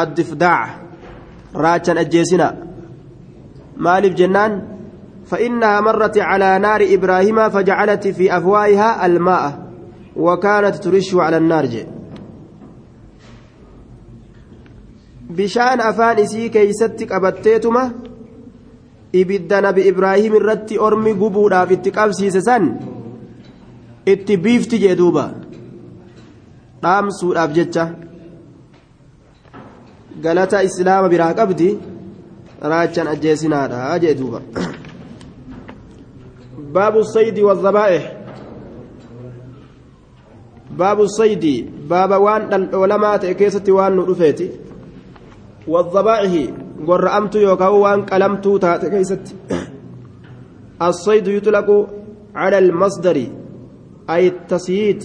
[0.01, 0.73] addifdaaca
[1.65, 2.47] raachan ajjeesina
[3.85, 4.53] maaliif jennaan
[5.31, 9.45] فإنها مرت على نار إبراهيم فجعلت في أفواهها الماء
[10.15, 11.85] وكانت ترش على النار جي.
[15.37, 17.83] bishaan afaan isii keeysatti qabatteetuma
[19.21, 22.67] ibidda nabi ibraahim irratti ormi gubuudhaaf itti qabsiise san
[24.13, 25.23] itti biifti jee duuba
[26.83, 27.85] dhaamsuudhaaf jecha
[30.25, 31.69] galata islaama biraa qabdi
[32.73, 34.41] raachan ajjeesinaadha jee duuba
[36.75, 38.03] baabu saydi wazzabaa'ih
[40.81, 41.55] baabu saydi
[41.93, 44.51] baaba waan dhaldhoolamaa ta'e keessatti waan nu dhufeeti
[45.67, 46.33] والذبائح
[46.87, 49.35] قرأمت يوكاو وان قلمت تات كيست
[50.81, 51.89] الصيد يطلق
[52.35, 53.17] على المصدر
[54.09, 55.03] أي التصييد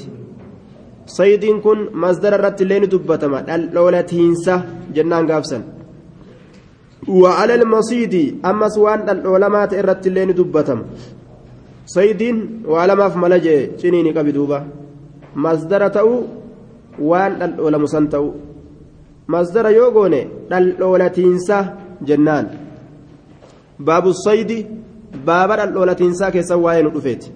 [1.09, 3.39] صيد كن مصدر الرت لين دبتما
[3.75, 4.57] لولا تهنسة
[4.95, 5.59] جنان قافسا
[7.09, 10.81] وعلى المصيد أما سوان العلماء الرت لين دبتم
[11.97, 12.23] صيد
[12.71, 14.59] وعلى في ملجئ شنيني كبدوبة
[15.45, 15.83] مصدر
[17.09, 18.27] وان العلماء تأو
[19.29, 21.57] masdara yoo goone dhaldhoolatiinsa
[22.11, 22.47] jennaan.
[23.87, 24.59] Baabu saydi
[25.27, 27.33] baaba dhaldhoolatiinsaa keessa waa'ee nu dhufeeti.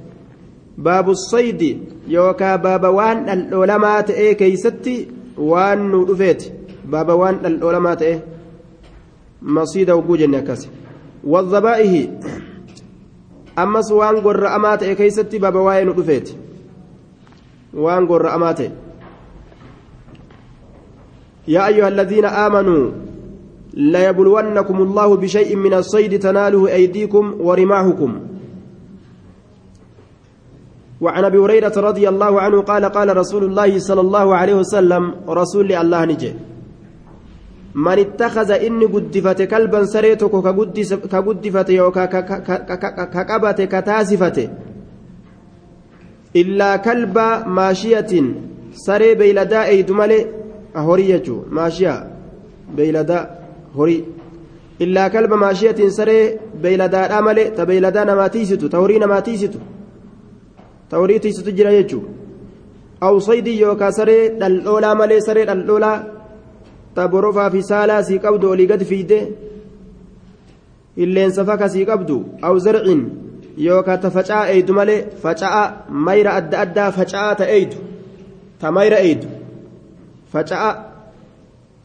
[2.09, 4.95] Yookaa baaba waan dhaldhoolamaa ta'ee keeysatti
[5.39, 6.53] waan nu dhufeeti
[6.95, 8.15] baaba waan dhaldhoolamaa ta'e
[9.59, 10.69] masiida hogguu jenne akkas
[11.35, 12.03] wadhabaa'ihi
[13.57, 16.39] ammas waan gorra'amaa ta'e keeysatti baaba waa'ee nu dhufeeti
[17.87, 18.71] waan gorra'amaa ta'e
[21.49, 22.91] يا أيها الذين آمنوا
[23.75, 28.19] ليبلونكم الله بشيء من الصيد تناله أيديكم ورماحكم
[31.03, 35.73] وعن أبي هريرة رضي الله عنه قال قال رسول الله صلى الله عليه وسلم رسول
[35.73, 36.33] الله نجي
[37.75, 40.31] من اتخذ إني قدفت كلبا سريتك
[41.13, 42.05] كقدفت يوكا
[43.15, 44.39] كقبت كتاسفت
[46.37, 47.17] إلا كلب
[47.59, 48.13] ماشية
[48.87, 50.21] سري بيلداء دملي
[50.75, 52.03] horii jechuun maashiyaa
[52.77, 53.27] beeyladaa
[53.77, 54.05] horii
[54.85, 58.31] illaa kalba maashiyatiin saree beeyladaadhaa malee ta beeyladaa namaa
[60.93, 62.09] tiisitu ta horii namaa tiisitu tiisitu jira jechuudha.
[63.01, 66.05] Aw saydii yookaan saree dhaldhoolaa malee saree dhaldhoolaa
[66.95, 69.33] ta borofaa fi saalaa sii qabdu olii gad fiide
[70.97, 73.11] illeensa faka sii qabdu aw zarcin
[73.59, 77.77] yookaan ta faca'aa eeydu malee faca'aa mayra adda addaa faca'aa ta eeydu
[78.59, 79.27] ta mayra eeydu.
[80.33, 80.93] Faca'aa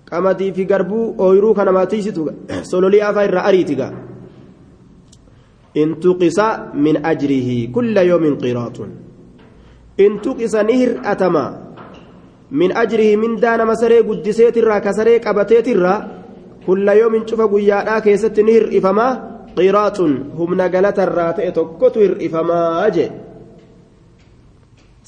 [0.10, 2.32] qamadii fi garbuu ooyiruu kana maatiisitu
[2.72, 3.76] sololii afaa irraa ariiti
[6.04, 8.90] tuqisa min ajrihi kulla yoomin qiraatun
[9.98, 11.46] in tuqisa ni hir'atama
[12.52, 16.00] min ajrihi mindaa nama saree guddiseetirraa ka saree qabateetirraa
[16.66, 19.12] kulla yoomin cufa guyyaadhaa keessatti ni hir'ifamaa
[19.58, 23.12] qiraaxun humna galatarraa ta'e tokkotu hir'ifamaa jee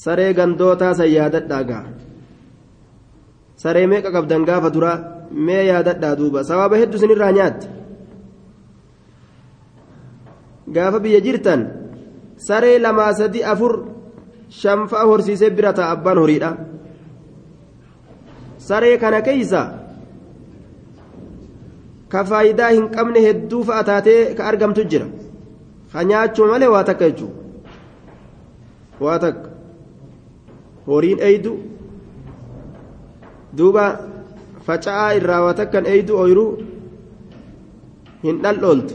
[0.04, 1.84] saree gandootaa san yaadadhaa gaa
[3.62, 4.98] saree meeqa qabdan gaafa duraa
[5.46, 7.79] mee yaadadhaa duuba sawaaba hedduu isinirraa nyaatte
[10.74, 11.60] gaafa biyya jirtan
[12.46, 13.72] saree lamaa sadi afur
[14.62, 16.50] shanfa'a horsiisee bira ta'a abbaan horiidha
[18.68, 19.62] saree kana keeysa
[22.12, 25.06] ka faayidaa hin qabne hedduu fa'a taatee ka argamtu jira
[25.92, 27.38] ka nyaachuu malee waa takka jechuudha
[29.04, 29.48] waa takka
[30.86, 31.52] horiin eeydu
[33.58, 33.84] duuba
[34.66, 36.50] faca'aa irraa waa takkan eeydu ooyiruu
[38.24, 38.94] hin dhal'ooltu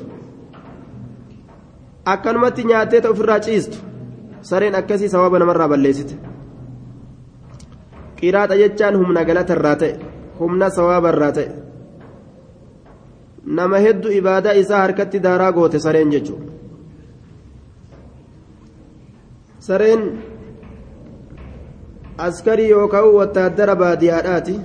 [2.06, 3.78] akkanumatti nyaattee ta ofirraa ciistu.
[4.42, 6.16] Sareen akkasii sababa namarraa balleessite.
[8.20, 9.94] Qiraaxa jechaan humna galatarraa ta'e
[10.40, 11.50] humna sawaabarraa ta'e.
[13.46, 16.52] Nama hedduu ibaadaa isaa harkatti daaraa goote sareen jechuudha.
[19.60, 20.02] Sareen
[22.18, 24.56] askarii yookaan wattaaddara baadiyyaadhaati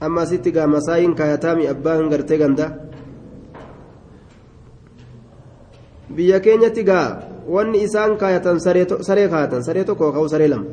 [0.00, 2.70] amma asitti gaa masaayiin kaayataami abbaan gartee gandaa
[6.16, 7.08] biyya keenyatti gaa
[7.54, 10.66] wanni isaan kaayatan saree kaayatan saree tokko ka'u saree lama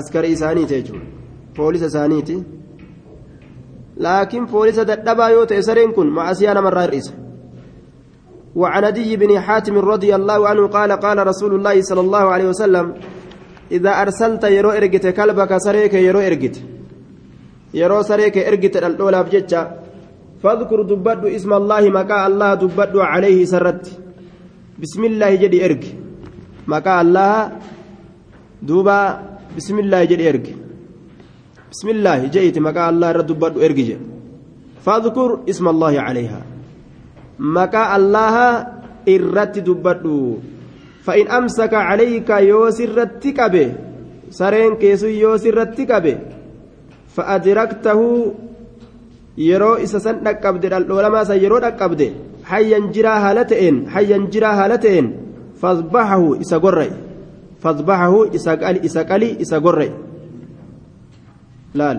[0.00, 1.06] askarii isaaniiti jechuudha
[1.56, 2.36] poolisa isaaniiti
[3.96, 7.28] laakiin poolisa dadhabaa yoo ta'e sareen kun macasiyaa namarraa hir'isa.
[8.56, 12.94] وعن عدي بن حاتم رضي الله عنه قال قال رسول الله صلى الله عليه وسلم
[13.72, 16.56] إذا أرسلت يرو إرجت كلبك سريك يرو إرجت
[17.74, 19.60] يرو سريك إرجت الأولى بجتة
[20.42, 23.84] فاذكر دبد اسم الله مكا الله دبد عليه سرت.
[24.82, 25.84] بسم الله جدي إرج
[26.68, 27.32] مكا الله
[28.62, 29.00] دوبا
[29.56, 30.46] بسم الله جدي إرج
[31.72, 33.80] بسم الله جئت مكا الله دبد إرج
[34.84, 36.40] فاذكر اسم الله عليها.
[37.38, 40.42] maqaa allaha irratti dubbadhu
[41.06, 43.64] fa'in amsaka calayka yoo sirratti qabe
[44.30, 46.18] sareen keessu yoo sirratti qabe
[49.38, 52.06] yeroo isa san dhaqqabde dhaldhoolamaa san yeroo dhaqqabde
[52.50, 55.12] hayyan jiraa haala ta'een hayyan jiraa haala ta'een
[55.60, 56.90] fasbahahu isa gorra'e
[57.62, 59.90] fasbahahu isa qali isa gorra'e
[61.74, 61.98] laal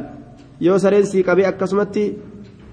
[0.68, 2.06] yoo sareen sii qabee akkasumatti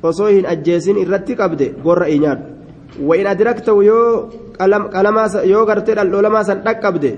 [0.02, 2.56] osoo hin ajjeesin irratti qabde gorra'e nyaadhu
[3.02, 7.12] وإن أدركته يو قلم قلما يو غرتي العلماء سن دقبده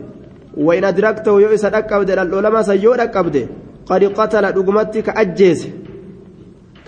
[0.56, 3.44] وإن أدركته يو إسا دقبده العلماء سن يو دقبده
[3.86, 4.44] قد قتل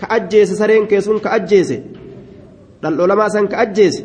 [0.00, 1.70] كأجيس كأجيس سرين كيسون كأجيس
[2.84, 4.04] العلماء سن كأجيس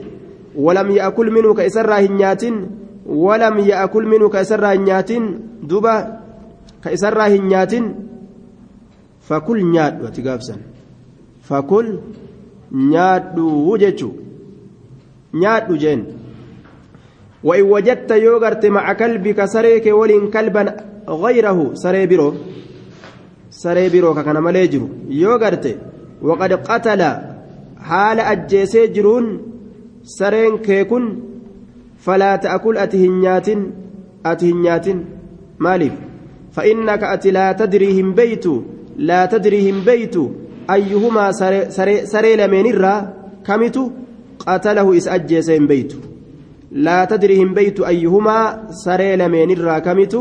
[0.55, 2.55] ولم يأكل منه كإسر هنياتين
[3.05, 5.23] ولم يأكل منه كإسر هنياتين
[5.63, 6.19] دوبا
[6.83, 7.85] كإسر هنياتين
[9.21, 10.55] فكل نياد وتقابسا
[11.43, 11.99] فكل
[12.71, 14.11] نياد وجهه
[15.33, 16.01] nyaadhu jeen
[17.43, 20.75] وإن وجدت يوغرت مع كلبك سريك ولين كلبا
[21.09, 22.33] غيره سري برو
[23.62, 24.88] saree biroo kana malee jiru.
[25.22, 25.70] Yoo garte
[26.28, 27.10] waqad qatala
[27.88, 29.28] haala ajjeesee jiruun
[30.16, 31.06] sareen kee kun
[32.04, 33.62] falaa ta'akul ati hin nyaatin
[34.30, 34.98] ati hin nyaatin.
[35.64, 35.94] Maaliif?
[36.54, 38.56] Fa'innaka ati laata dirii hin beeytu
[39.10, 40.24] laata dirii hin beeytu
[40.74, 41.30] ayyuhumaa
[42.12, 42.98] saree lameenirraa
[43.48, 43.84] kamitu?
[44.44, 45.98] Qatalahu isa ajjeesee hin beeytu
[46.86, 50.20] laa tadrii hin beeytu ayyuhumaa saree lameenirraa kamitu?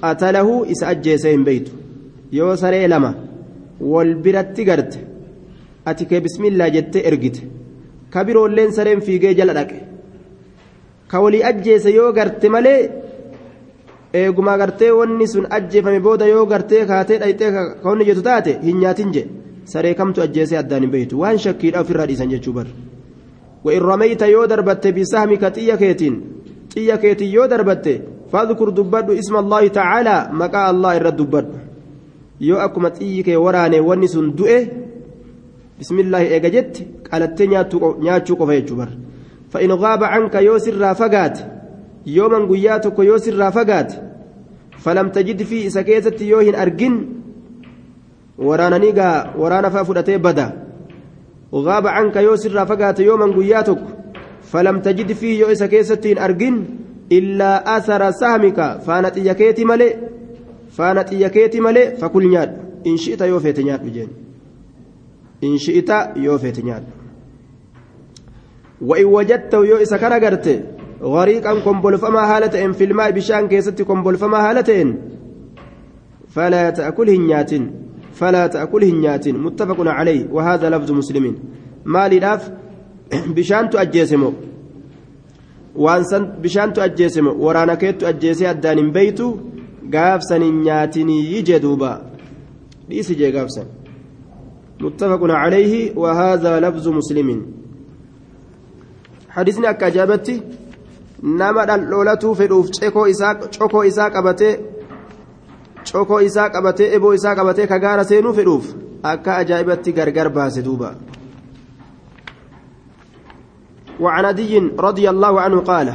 [0.00, 1.72] Qatalahu isa ajjeesee hin beeytu
[2.25, 3.15] أجيسين بيت يو سري لما
[3.81, 4.99] والبرت قرت
[5.87, 7.37] أتك بسم الله جت إرقت
[8.13, 9.87] كبير لين سرين في جيجل لك
[11.11, 12.89] كولي أجيس يو قرت ملي
[14.13, 18.77] eeguma gartee wanni sun ajjeefame booda yoo gartee kaatee dhayxee ka wanni jettu taate hin
[18.79, 19.23] nyaatin je
[19.65, 22.67] saree kamtu ajjeesee addaan hin beeytu waan shakkiidha ofirraa dhiisan jechuu bar
[23.65, 26.01] وإن رميت يو دربت بسهمك طيكيت
[26.75, 31.47] طيكيت يو دربت فاذكر دبد اسم الله تعالى مكا الله الرد دبد
[32.40, 34.58] yoo akkuma xiyyi kee waraane wanni sun du'e
[35.78, 38.90] bismillaahi eega jetti qalattee nyaachuu qofa jechuu bar
[39.52, 41.44] fa'in gaaba canka yoo sirraa fagaate
[42.06, 43.94] yooman guyyaa tokko yoo sirraa fagaate
[44.84, 46.96] falam tajid fi isa keessatti yoo hin argin
[48.38, 50.46] waraananii gaa waraana faa fudhatee bada
[51.52, 53.90] gaaba canka yoo sirraa fagaate yooman guyyaa tokko
[54.52, 56.56] falam tajid fi yoo isa keessatti hin argin
[57.10, 59.92] illaa asara sahmika faana xiyya keeti malee
[60.76, 62.60] faana xiyya keeti malee fakul nyaadhu.
[62.84, 64.10] In shi'ita yoo feete nyaadhu jeen
[65.40, 66.90] in shi'ita yoo feete nyaadhu.
[68.80, 70.60] وإن وجدته يو إسا كان قرته
[71.02, 74.98] غريقا كمبول فما هالتين في الماء بشان كيستي كمبول فما هالتين
[76.28, 77.50] فلا تأكل هنيات
[78.12, 81.34] فلا تأكل هنيات متفق عليه وهذا لفظ مسلمين
[81.84, 82.50] ما للاف
[83.36, 84.32] بشان تؤجيسمو
[85.76, 89.36] وانسان بشان تؤجيسمو ورانا كيت تؤجيسي الدان بيتو
[89.94, 91.92] قافسن نياتني يجدوبا
[92.88, 93.66] ليس جي قافسن
[94.80, 97.40] متفق عليه وهذا لفظ مسلمين
[99.28, 100.42] حديثنا كجابتي
[101.22, 102.66] nama dhal'oolatuu fedhuuf
[103.58, 104.54] cokoo isaa qabatee
[105.92, 108.66] cokoo isaa qabatee eboo isaa qabatee ka gaara seenuu fedhuuf
[109.02, 110.94] akka ajaa'ibatti gargar baase duuba
[114.00, 115.88] وعن عدي رضي الله عنه قال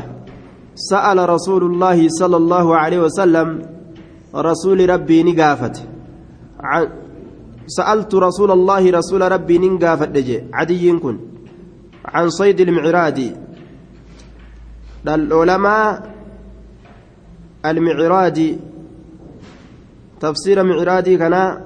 [0.76, 3.48] سأل رسول الله صلى الله عليه وسلم
[4.36, 5.76] رسول ربي نقافت.
[7.68, 10.10] سألت رسول الله رسول ربي نقافت
[10.54, 11.18] عدي كن.
[12.06, 13.38] عن صيد المعراد
[15.08, 16.14] العلماء
[17.66, 18.56] المعراج
[20.20, 21.62] تفسير معراجي كان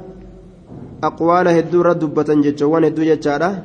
[1.03, 3.63] أقوال هدو ردبة جتشوان هدو جتشارة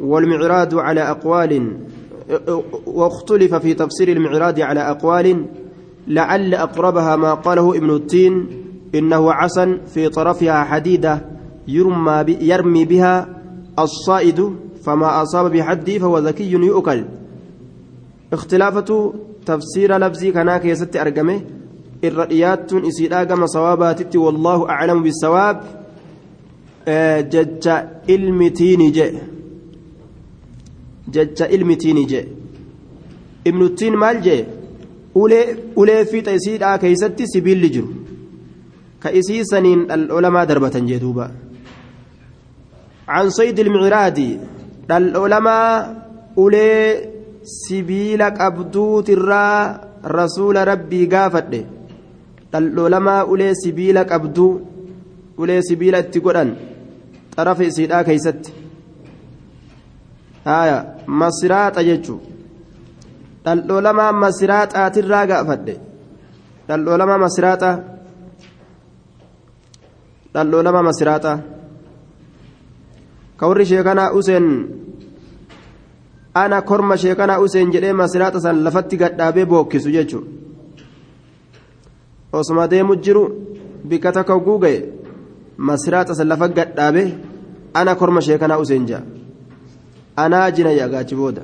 [0.00, 1.52] والمعراج على أقوال.
[2.86, 5.46] واختلف في تفسير المعراج على أقوال.
[6.08, 8.46] لعل أقربها ما قاله ابن التين
[8.94, 11.24] إنه عسى في طرفها حديدة
[11.68, 13.28] يرمى يرمي بها
[13.78, 17.04] الصائد فما أصاب بحدي فهو ذكي يؤكل.
[18.32, 19.12] اختلافة
[19.46, 21.40] تفسير لفظي كان كيست أرقمه
[22.04, 25.60] الرئيات إسيدا كما صوابات والله أعلم بالصواب
[27.32, 27.68] جج
[28.10, 29.14] المتين جاء
[31.08, 32.26] جج المتين جاء
[33.46, 34.20] ابن التين مال
[35.14, 37.88] ulee fiixa isiidhaa keessatti sibiilli jiru.
[39.00, 41.30] Ka isii saniin dhaldholamaa darbatan jee duuba.
[43.06, 44.28] An saydil miciraadi
[44.88, 45.88] dhaldholamaa
[46.36, 47.08] ulee
[47.44, 49.80] sibiila qabduutirraa
[50.16, 51.62] rasuula rabbii gaafadhe.
[52.52, 54.52] Dhaldholamaa ulee sibiila qabduu
[55.38, 56.56] ulee sibiila itti godhan
[57.36, 58.52] xarafa isiidhaa keessatti
[61.06, 62.31] masiraaxa jechuudha
[63.44, 65.74] jechuu dhaldholamaa masiraaxaatirraa gaafadhe
[66.68, 67.70] dhaldholamaa masiraaxa
[70.34, 71.32] dhaldholamaa masiraaxa
[73.36, 74.46] ka warri sheekanaa useen
[76.34, 80.30] ana korma sheekanaa useen jedhee masiraaxa san lafatti gadhaabee bookkisu jechuudha
[82.32, 83.22] osuma deemu jiru
[83.88, 84.78] bikka takka guuga'e
[85.58, 87.08] masiraaxa san lafa gadhaabee
[87.74, 89.02] ana korma sheekanaa useen jaa
[90.16, 91.42] anaa jina yaagaachi booda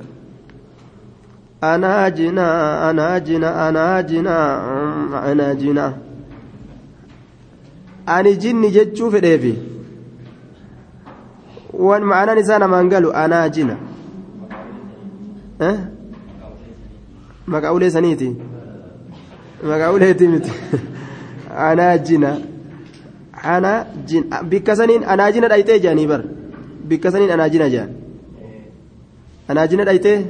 [1.64, 4.36] أناجنا أناجنا أناجنا
[5.32, 5.96] أناجنا
[8.08, 9.54] أني جن جتشو في ديفي
[11.72, 13.76] وان معنا نسانا من قالوا أناجنا
[15.60, 15.78] أه؟
[17.46, 18.34] ما قولي سنيتي
[19.64, 20.52] ما قولي تيمتي
[21.50, 22.38] أناجنا
[23.44, 26.24] أنا جن بكسنين أناجنا دايتي جاني بر
[26.88, 27.90] بكسنين أناجنا جان
[29.50, 30.24] أناجنا دايتي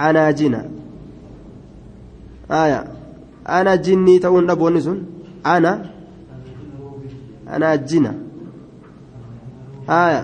[0.00, 0.60] dhayxee anaajina.
[2.48, 2.84] Aya
[3.44, 4.98] ana jinnii ta'uun dhaboonni sun
[5.44, 5.72] ana
[7.46, 8.14] anaajina.
[9.88, 10.22] Aya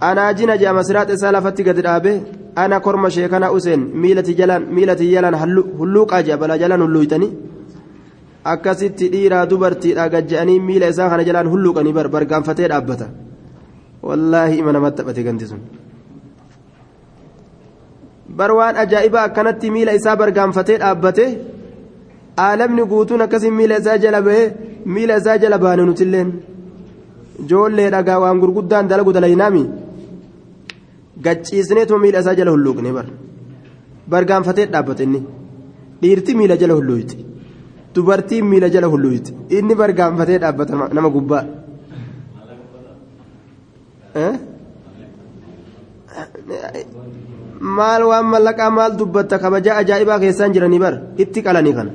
[0.00, 2.12] anaa jina jedhama siraaxa isaa lafatti gadi dhaabe
[2.56, 5.36] ana korma sheekana useen miilati jalaan miilati jalaan
[5.78, 7.30] hulluuqaa jedha balaa jalaan hulluuytanii
[8.52, 13.06] akkasitti dhiiraa dubartiidha gajja'anii miila isaa kana jalaan hulluuqanii bargaanfatee dhaabbata.
[14.08, 15.60] Wallaahi ima namatti taphate ganti sun
[18.38, 21.24] bar waan ajaa'ibaa akkanatti miila isaa bargaanfatee dhaabbate
[22.46, 24.46] aalamni guutuun akkasiin miila isaa jala bahee
[24.94, 26.30] miila isaa jala baane nutilleen.
[27.42, 29.64] Ijoollee dhagaa waan gurguddaan dalagu dalaynaami
[31.24, 33.06] gacciisneetuma miila isaa jala hulluuqne bar.
[34.12, 35.20] Bargaanfatee dhaabbate inni.
[36.02, 37.16] Dhiirti miila jala hulluuyti
[37.94, 41.44] dubartiin miila jala hulluuyti inni bargaanfatee dhaabbata nama gubbaa
[47.82, 51.92] maal waan mallaqaa maal dubbatta kabaja ajaa'ibaa keessaan jiranii bar itti qalanii kana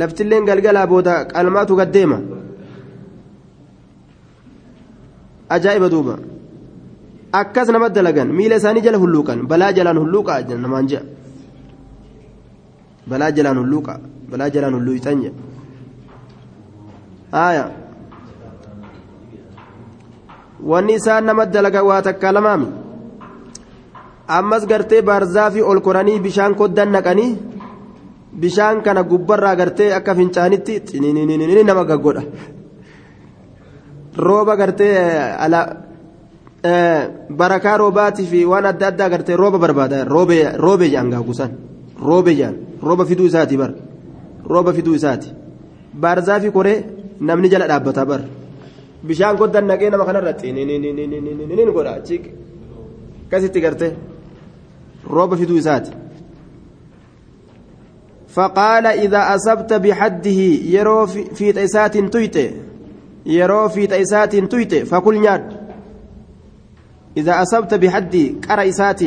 [0.00, 2.18] laftilleen galgalaa booda qalmaatu gaddeema
[5.56, 6.14] ajaa'iba duuba
[7.40, 11.02] akkas nama dalagan miila isaanii jala hulluuqan balaa jalaan hulluuqa namaan je'a
[13.10, 13.94] balaa jalaan hulluuqa
[14.30, 15.32] balaa jalaan hulluuqan je'a
[17.36, 17.64] haaya
[20.70, 22.81] wanni isaan nama dalagan waa takka lamaami
[24.38, 27.30] ammas gartee baarzaafii ol koranii bishaan koddan naqanii
[28.42, 31.00] bishaan kana gubbarraa gartee akka fincaanitti
[31.64, 32.22] nama gaggodha
[34.26, 34.94] rooba gartee
[37.40, 41.50] barakaa roobaatii fi waan adda addaa gartee rooba barbaada roobee jedhan gaagusan
[42.06, 43.72] roobee jedhan rooba fiduu isaati bar
[44.52, 45.28] rooba fiduu isaati
[46.02, 46.78] baarzaafii koree
[47.20, 48.20] namni jala dhaabbata bar
[49.06, 51.92] bishaan koddan naqee nama kanarra xiniinini godha
[53.32, 54.11] akkasitti gartee.
[55.10, 55.90] Rooba fiduu isaati
[58.32, 62.36] فقال إذا أصبت بحده يرو في تيسات تيت.
[63.26, 64.74] يرو في تيسات تيت.
[64.74, 65.52] فكل ناد
[67.16, 69.00] إذا أصبت بحد كريسات.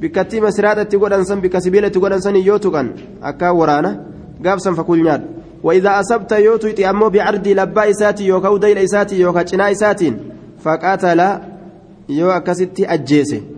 [0.00, 2.90] بكتي مسرات تقول أنسان بكسبيلة تقول أنسان يوتوكان
[3.22, 4.04] أكا ورانا.
[4.46, 5.22] قابسا فكل ناد
[5.62, 10.18] وإذا أصبت يوتويت أمو بعرض لبا إساتي يوكا وديل إساتي يوكا جنا إساتين
[10.60, 11.38] فقاتل
[12.08, 13.53] يو أكستي أجيسي.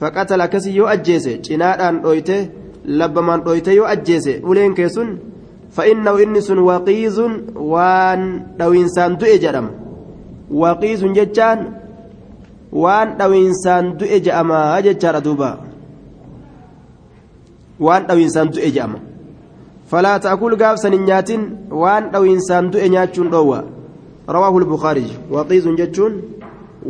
[0.00, 2.36] Faqatala akkasii yoo ajjeese cinaadhaan dhoyte
[3.00, 5.10] labbamaan dhoyte yoo ajjeese uleen kee sun
[5.76, 7.32] fa'innahu inni sun waqiizun
[7.72, 8.22] waan
[8.58, 9.70] dhawiinsaan du'e jedhama
[10.62, 11.60] waqiizun jechaan
[12.82, 15.50] waan dhawiinsaan du'e jedhama jechaadha duuba
[17.86, 18.98] waan dhawiinsaan du'e jedhama
[19.90, 21.42] falaa ta'kul gaafsan hin nyaatin
[21.82, 23.60] waan dhawiinsaan du'e nyaachuun dhoowwa
[24.36, 26.14] rawaahu lbukaarij waqiizun jechuun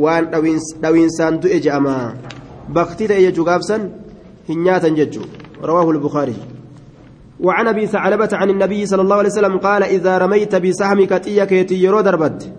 [0.05, 0.25] waan
[0.83, 1.97] dhawiinsaan du'e jedhama
[2.69, 3.91] بختي تأي جوابسا
[4.49, 5.23] هنياتا ججو.
[5.63, 6.35] رواه البخاري.
[7.41, 11.75] وعن أبي ثعلبة عن النبي صلى الله عليه وسلم قال إذا رميت بسهم كتية كيتي
[11.75, 12.53] يرو دربت.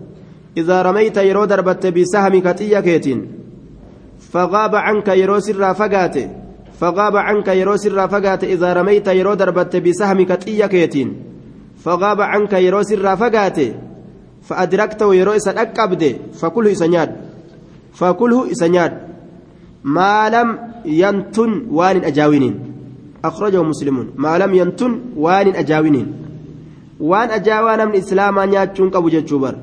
[0.56, 3.28] إذا رميت يرو دربت بسهم كتية كيتين
[4.32, 6.16] فغاب عنك يرو سر فقات
[6.80, 11.08] فغاب عنك يرو سر فقات إذا رميت يرو دربت بسهم كتية كيتين
[11.84, 13.58] فغاب عنك يرو سر فقات
[14.42, 17.16] فأدركته يرو أكبد فكله إسنياد
[17.92, 18.92] فكله إسنياد
[19.86, 20.48] ما لم
[20.84, 22.44] ينتن وان أجاوين
[23.24, 25.96] أخرجه مسلمون ما لم ينتن وان أجاوين
[27.00, 29.54] وان أجاوانا من إسلام أن يأتون كبو جتشوبر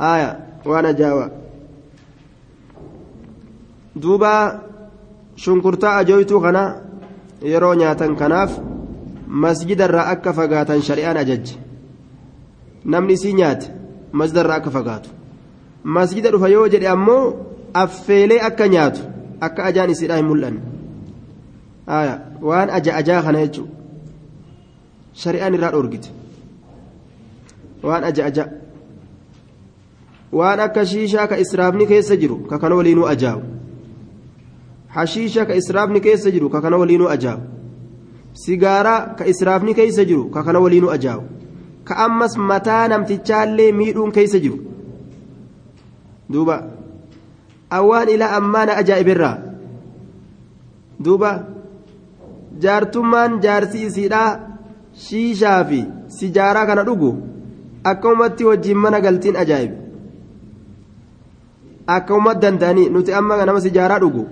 [0.00, 0.30] آية
[0.66, 1.26] وان أجاوا
[3.96, 4.34] دوبا
[7.76, 8.52] nyaatan kanaaf
[9.26, 11.54] masjidarraa akka fagaatan shari'aan ajajje
[12.84, 13.66] namni isii nyaate
[14.12, 15.10] masjidarraa akka fagaatu
[15.84, 19.02] masjida dhufa yoo jedhe ammoo affeelee akka nyaatu
[19.40, 20.60] akka ajaan isiidhaa hin mul'anne
[22.50, 23.72] waan aja ajaa kana jechuudha
[25.22, 26.10] shari'aan irraa dhoorgite
[27.88, 28.44] waan aja aja
[30.40, 33.42] waan akka shiishaa ka israafni keessa jiru ka kana waliinuu ajaawu
[34.96, 37.42] hashiisha ka israafni keessa jiru ka kana waliinuu ajaawu
[38.44, 41.22] sigaaraa ka israafni keessa jiru ka kana waliinuu ajaawu
[41.84, 44.58] ka ammas mataa namtichaallee miidhuun keessa jiru
[46.30, 46.56] duuba
[47.70, 49.36] awwaan ilaa ammaana ajaa'ibirraa.
[51.04, 51.30] Duuba
[52.62, 54.28] jaartummaan jaarsi isiidhaa
[55.06, 55.80] shiishaa fi
[56.18, 57.10] sijaaraa kana dhugu
[57.92, 59.76] akkamumatti wajjiin mana galtiin ajaa'ibe
[61.96, 64.22] akkamumatti danda'anii nuti amma nama sijaaraa dhugu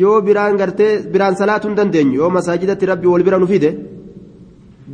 [0.00, 3.70] yoo biraan gartee biraan salaatuu hin dandeenyu yoo masaajidatti rabbi wal bira nu fide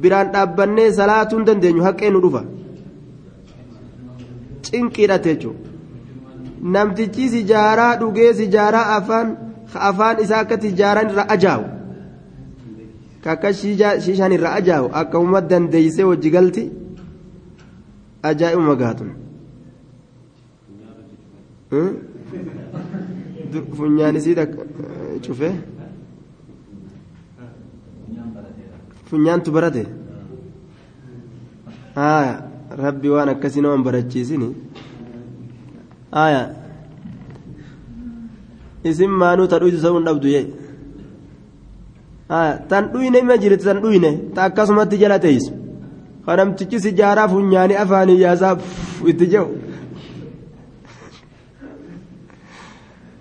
[0.03, 2.42] biraan dhaabbannee salaatuu hin dandeenyu haqqee nu dhufa.
[4.66, 5.76] Cinqiidhate jechuudha
[6.63, 9.37] namtichi sijaaraa dhugee sijaaraa afaan
[9.91, 11.65] afaan isaa akka tijaaraan irra ajaawu
[13.25, 16.65] kakka shiishaan irra ajaawu akka uummata dandeeysee wajji galti
[18.31, 19.11] ajaa'ibuma gaatun
[23.79, 24.35] funyaan isii
[25.27, 25.51] cufe
[29.11, 29.83] funyaantu barate
[32.85, 34.49] rabbi waan akkasii naman barachiisini
[36.13, 36.49] aayaa
[38.85, 40.47] isin maanuu ta dhuytu ta'uu hin dhabdu jee.
[42.31, 45.53] Aayaa tan dhuyne ima jirti tan dhuyne ta akkasumatti jala teeysu
[46.27, 48.59] kanamtichi si jaaraaf hunyaanii afaanii yaasaaf
[49.13, 49.49] itti jehu.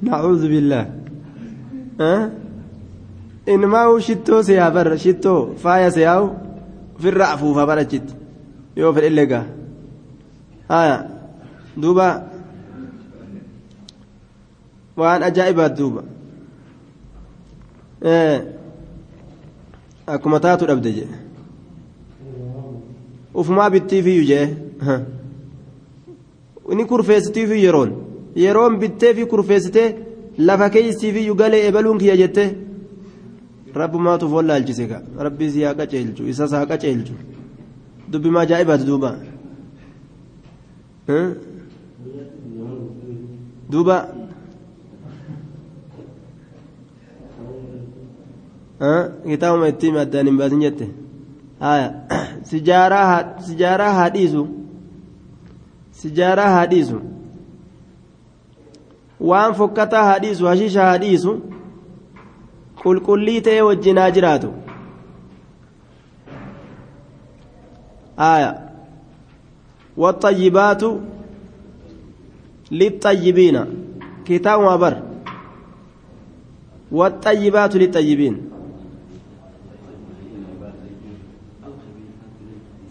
[0.02, 0.86] Nacuudhu billah
[3.94, 6.26] u shittoo siyaa bar shittoo faaya siyaa siyaa'u
[7.02, 8.14] firra afuufa barachitti
[8.76, 9.46] yoo fedhe illee gaa.
[10.70, 11.04] Aayaa
[11.82, 12.35] duuba.
[14.98, 16.04] أجائبات دوبا
[18.04, 18.56] آه.
[20.08, 21.08] akkuma taatu dhabde jee
[23.34, 24.48] ufumaa bittiifiyyuu jee
[26.78, 27.92] ni kurfeessitiifi yeroon
[28.44, 29.88] yeroon bittee fi kurfeessitee
[30.38, 32.50] lafa keeysiifiyyuu galee ebaluun kiyya jettee
[33.82, 37.14] rabbumaatuuf wallaalchise ka rabbii si haa qaceelchu isas haa qaceelchu
[38.12, 39.12] dubbima ajaa'ibaati duuba
[43.72, 43.98] duuba
[49.28, 50.88] kitaabuma ittiin addaan hin baasin jette
[52.44, 54.48] sijaaraa haa dhiisu
[56.02, 57.02] sijaaraa haa dhiisu
[59.30, 61.34] waan fokkataa haa dhiisu hashiisha haa dhiisu
[62.84, 64.54] qulqullii ta'ee wajjinaa jiraatu
[68.20, 68.52] آية
[69.98, 70.84] والطيبات
[72.72, 73.58] للطيبين
[74.26, 74.96] كتاب وبر
[76.92, 78.36] والطيبات للطيبين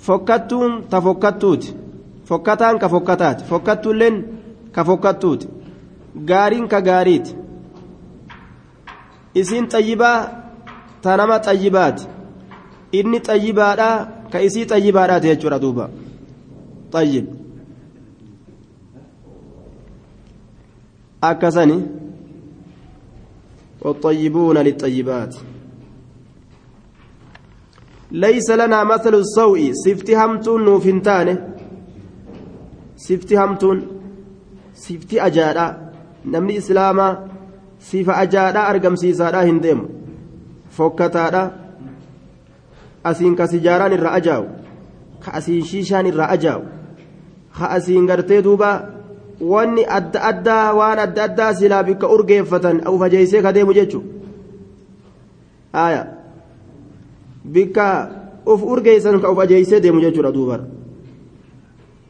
[0.07, 1.69] fokkattuun ta fokkattuuti
[2.29, 4.17] fokkataan ka fokkataati fokkattuulleen
[4.75, 5.47] ka fokkattuuti
[6.31, 7.37] gaariin ka gaariiti
[9.35, 10.19] isiin xayyibaa
[11.03, 12.05] ta nama xayyibaati
[12.99, 13.97] inni xayyibaadhaa
[14.33, 15.87] ka isii xayyibaadhaati jechuudha duuba
[16.93, 17.27] xayyib
[21.31, 21.79] akkasani
[23.85, 25.35] والطيبون للطيبات
[28.15, 31.29] ليس لنا مثل السوء سفتي همتون نوفنتان
[32.97, 33.79] سفتي همتون
[34.75, 35.67] سفتي أجادا
[36.25, 37.09] نمني إسلاما
[40.77, 41.43] fokkataadha
[43.05, 44.47] asiin ka sijaaraan irra ajaa'u
[45.25, 46.63] ka asiin shiishaan irra ajaa'u
[47.59, 48.71] ka asiin gartee duuba
[49.53, 54.03] wanni adda addaa waan adda addaa silaa bikka urgeeffatan uf ajeeysee ka deemu jechu
[55.85, 56.03] aya
[57.45, 58.11] bikka
[58.47, 60.61] uf urgeeysan ka uf ajeeysee deemu jechuudha duubar.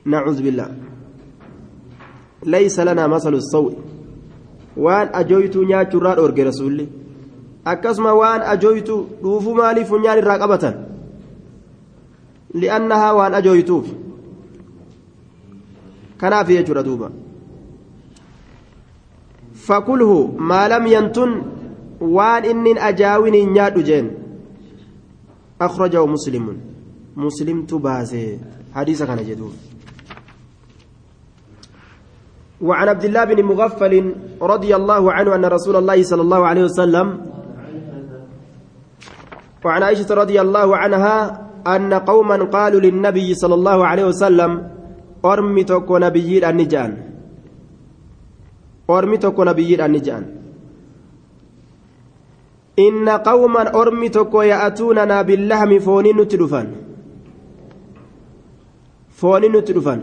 [0.04, 0.68] Nacuuz billah
[2.44, 3.76] laysa lanaa masalu sawi
[4.76, 6.88] waan ajooytuu nyaachuurraa dhoorge rasuulli.
[7.64, 10.74] Akkasuma waan ajooytuu dhuufuu maaliif funyaan irraa qabatan?
[12.54, 13.86] Li'annahaa waan ajooytuuf.
[16.18, 17.10] Kanaaf jechuudha duuba.
[19.66, 21.32] Fakulhu maa lam yantun
[22.00, 24.10] waan innin ajaawin hin nyaadhu jeen
[25.66, 26.56] akhrajahu muslimun
[27.16, 28.40] muslimtu baase
[28.74, 29.74] hadiisa kana jedhuuf
[32.64, 33.94] وعن عبد الله بن مغفل
[34.42, 37.06] رضي الله عنه أن رسول الله صلى الله عليه وسلم
[39.64, 41.18] وعن عائشة رضي الله عنها
[41.66, 44.50] أن قوما قالوا للنبي صلى الله عليه وسلم
[45.24, 46.92] أرمي تكو النجان.
[48.90, 49.42] أرمي تكو
[52.78, 56.72] إن قوما أرمي تكو يأتوننا باللحم فوني نتلفان
[59.10, 60.02] فوني نتلفان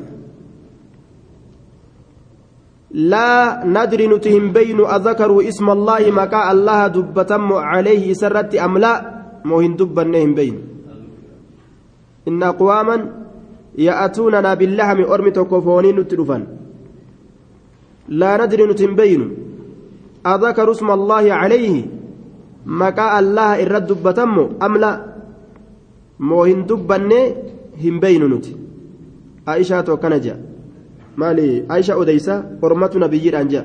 [2.92, 8.94] لا ندري نتهم بين أذكروا اسم الله مكاء الله دبتم عليه سرت أم لا
[9.46, 10.56] موهن دبنهم بين.
[12.28, 13.12] إن أقواما
[13.78, 16.48] يأتوننا باللحم أرمي تكفونين نتلفا
[18.08, 19.22] لا ندري نتهم بين.
[20.26, 20.90] أذكروا اسم
[22.66, 24.92] maqaa allaha irra dubbatammo amla
[26.20, 27.20] moo hin dubbanne?
[27.82, 28.56] Hin beeynu nuti.
[29.46, 30.36] Aishaatu akkana jea
[31.16, 31.66] maali?
[31.70, 33.64] Aisha odeysa ormatu nabiyyiidhaan jea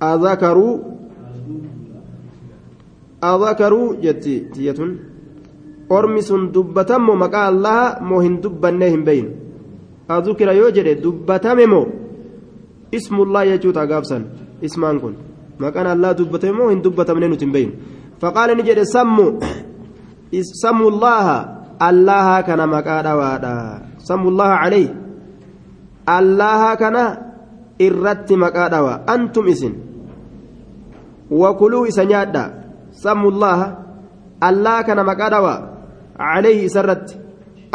[0.00, 0.74] azakaruu
[3.20, 4.98] azakaruu jetti tiyyatun.
[5.90, 9.30] Ormi sun dubbatammo maqaa allaha moo hin dubbanne hin beynu?
[10.08, 11.86] Azukira yoo jedhe dubbatame moo?
[12.92, 14.24] Ismullaa jechuuta gaabsan
[14.62, 15.29] ismaan kun.
[15.60, 17.72] Maqaan allah dubbatame moo hin dubbatamne nuti hin beynu
[18.20, 19.26] faqaala ni jedhe sammu
[20.62, 21.38] sammu llaaha
[21.90, 23.54] allaha kana maqaa dhawaadha
[24.00, 24.90] سموا الله عليه
[26.08, 26.96] الله كان
[27.80, 29.72] إرت مكادوا أنتم إسن
[31.30, 32.44] وكلوا إسنيادا
[33.04, 33.60] سموا الله
[34.48, 35.56] الله كان مكادوا
[36.18, 37.06] عليه سرت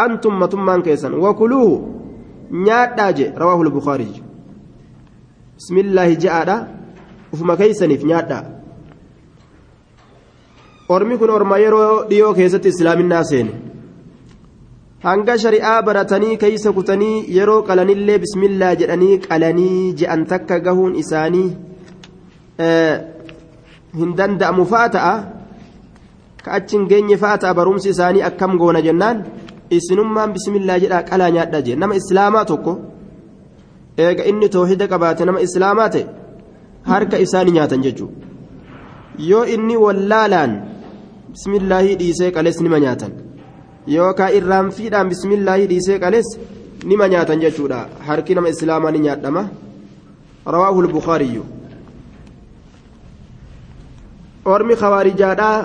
[0.06, 1.72] أنتم متمان كيسن وكلوه
[2.52, 3.08] نيادا
[3.38, 4.12] رواه البخاري
[5.58, 6.38] بسم الله جاء
[7.36, 8.40] وفما كيسنف نيادا
[10.96, 13.54] ormi kun orma yeroo dhiyoo keessatti islaaminaa seene
[15.06, 21.48] hanga shari'aa baratanii keeysa kutanii yeroo qalanillee bismillaa jedhanii qalanii je'an takka gahuun isaanii
[24.00, 25.16] hin danda'amu fa'a ta'a
[26.44, 29.24] ka achi hin geenye fa'a ta'a barumsi isaanii akkam goona jennaan
[29.78, 32.74] isinummaan bismillaa jedhaa qalaa nyaadha jee nama islaamaa tokko
[34.06, 36.06] eega inni toohida qabaate nama islaamaa ta'e
[36.92, 38.26] harka isaanii nyaatan jechuudha
[39.30, 40.52] yoo inni wallaalaan
[41.34, 43.12] bismillaahii dhiisee qales nima nyaatan
[43.96, 46.28] yookaan irraanfiidhaan bismillaahii dhiisee qales
[46.92, 49.44] nima nyaatan jechuudha harki nama islaamaa ni nyaadhama
[50.56, 51.46] rawaahu lbukaariyyu
[54.56, 55.58] ormi kawaarijaadhaa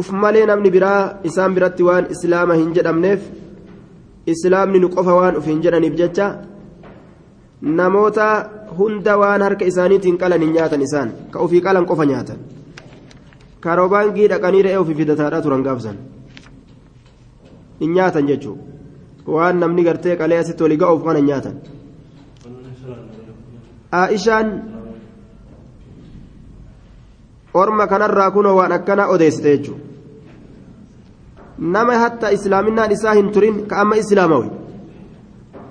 [0.00, 1.00] uf malee namni biraa
[1.30, 3.20] isaan biratti waan islaama hin jedhamneef
[4.34, 6.26] islaamni nu qofa waan uf hin jedhaniif jecha
[7.80, 8.28] namoota
[8.78, 12.38] hunda waan harka isaaniitiin qalan hin nyaatan isaan ka ofii qalan qofa nyaatan
[13.60, 15.96] karobaangii dhaqanii re'ee ofii fidataadhaa turan gaafsan
[17.80, 21.54] hin nyaatan jechuudha waan namni gartee qalee asitti walii ga'uuf hin nyaatan
[24.02, 24.52] aishaan
[27.54, 29.84] orma kanarraa kunoo waan akkana odeessite jechuudha
[31.58, 34.50] nama hatta islaaminaan isaa hin turin ka amma islaamawi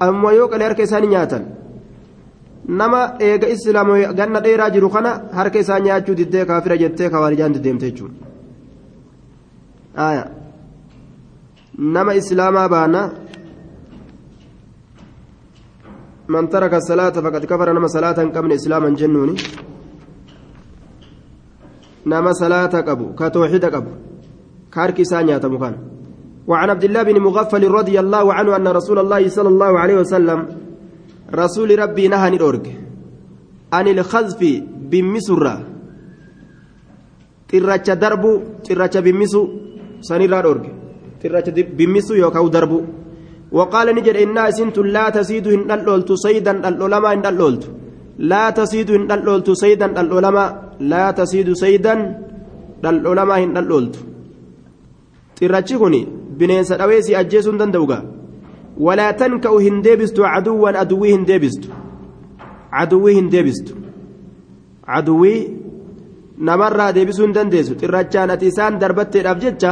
[0.08, 1.46] amma yoo qalee harka isaanii nyaatan
[2.68, 7.92] nama eega islaamawi ganna dheeraa jiru kana harka isaa nyaachuu diddee kaafira jettee kawaarijaan diddeemte
[7.92, 8.26] jechuudha
[11.78, 13.02] nama islaamaa baana
[16.28, 19.36] man taraka salaata faqad kafara nama salaata hin qabne islaaman jennuuni
[22.06, 23.92] nama salaata qabu ka tooxida qabu
[24.70, 25.78] ka harki isaa nyaatamu kana
[26.46, 30.40] وعن عبد الله بن مغفل رضي الله عنه أن رسول الله صلى الله عليه وسلم
[31.32, 32.72] rasuuli rabbii naha ni dhoorge
[33.72, 35.56] ani ilkhazfi bimmisurra
[37.50, 38.32] xirracha darbu
[38.66, 39.42] xirracha bimmisu
[40.02, 40.70] sanirraa dhoorge
[41.22, 42.78] xirracha bimmisu yookaan darbu
[43.52, 47.68] waqaala ni jedhe innaa isintun laa tasiidu hin dhal'ooltu saydan dhal'oolamaa hin dhal'ooltu
[48.32, 50.50] laa tasiidu hin dhal'ooltu saydan dhal'oolamaa
[50.92, 52.00] laa tasiidu saydan
[52.84, 54.00] dhal'oolamaa hin dhal'ooltu
[55.40, 55.96] xirrachi kun
[56.40, 57.88] bineensa dhaweesii ajjeesuu hin danda'u
[58.80, 61.70] walaa tanka'u hin deebistu caduwwan aduwwii hin deebistu
[62.72, 63.76] caduwwii hin deebistu
[64.86, 65.40] caduwwii
[66.38, 69.72] namarraa deebisuu hin dandeessu xirrachaan ati isaan darbatteedhaaf jecha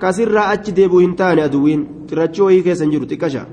[0.00, 3.46] kasirraa achi deebi'u hin taane aduwwiin xirrachi wayii keessa hin jiru xiqqasha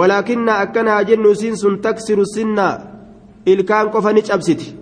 [0.00, 2.68] walaakinna akkana haa jennu isiin sun taksiru sinna
[3.46, 4.74] ilkaan qofa ni cabsiti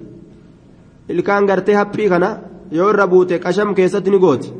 [1.08, 2.36] ilkaan gartee haphii kana
[2.72, 4.52] yoo irra buute qasham keessatti ni gooti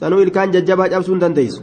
[0.00, 1.62] sanuu ilkaan jajjabaa cabsuu hin dandeessu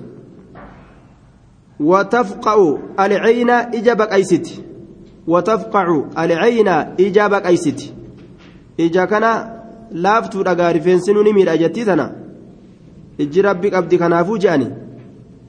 [3.95, 4.63] baqaysiti
[5.27, 7.93] watafqacu alcayna ija baqaysiti
[8.77, 9.49] ija kana
[9.91, 12.11] laaftuu dhagaa rifeensinuu ni miidha jettii tana
[13.17, 14.67] ijji rabbi qabdi kanaafuu je'ani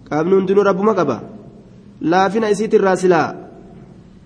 [0.09, 1.21] qaabni hundinuu rabbuma qaba
[2.01, 3.35] laafina isiitirraa silaa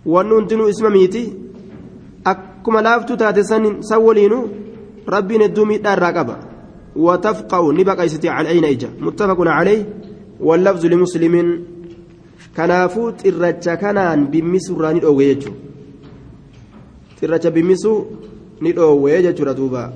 [0.07, 1.33] wanni hundinuu isma miiti
[2.25, 4.49] akkuma laaftuu taate san waliinuu
[5.07, 6.49] rabbiin hedduu miidhaa irraa qaba
[6.99, 9.85] وتفقع نبقى يستطيع العين إجا متفق عليه
[10.41, 10.87] واللفظ
[12.59, 15.53] لمسلم كنافو ترجا كنان بمسو راني أو يجو
[17.21, 18.05] ترجا بمسو
[18.63, 19.93] ندو ويجو ردوبا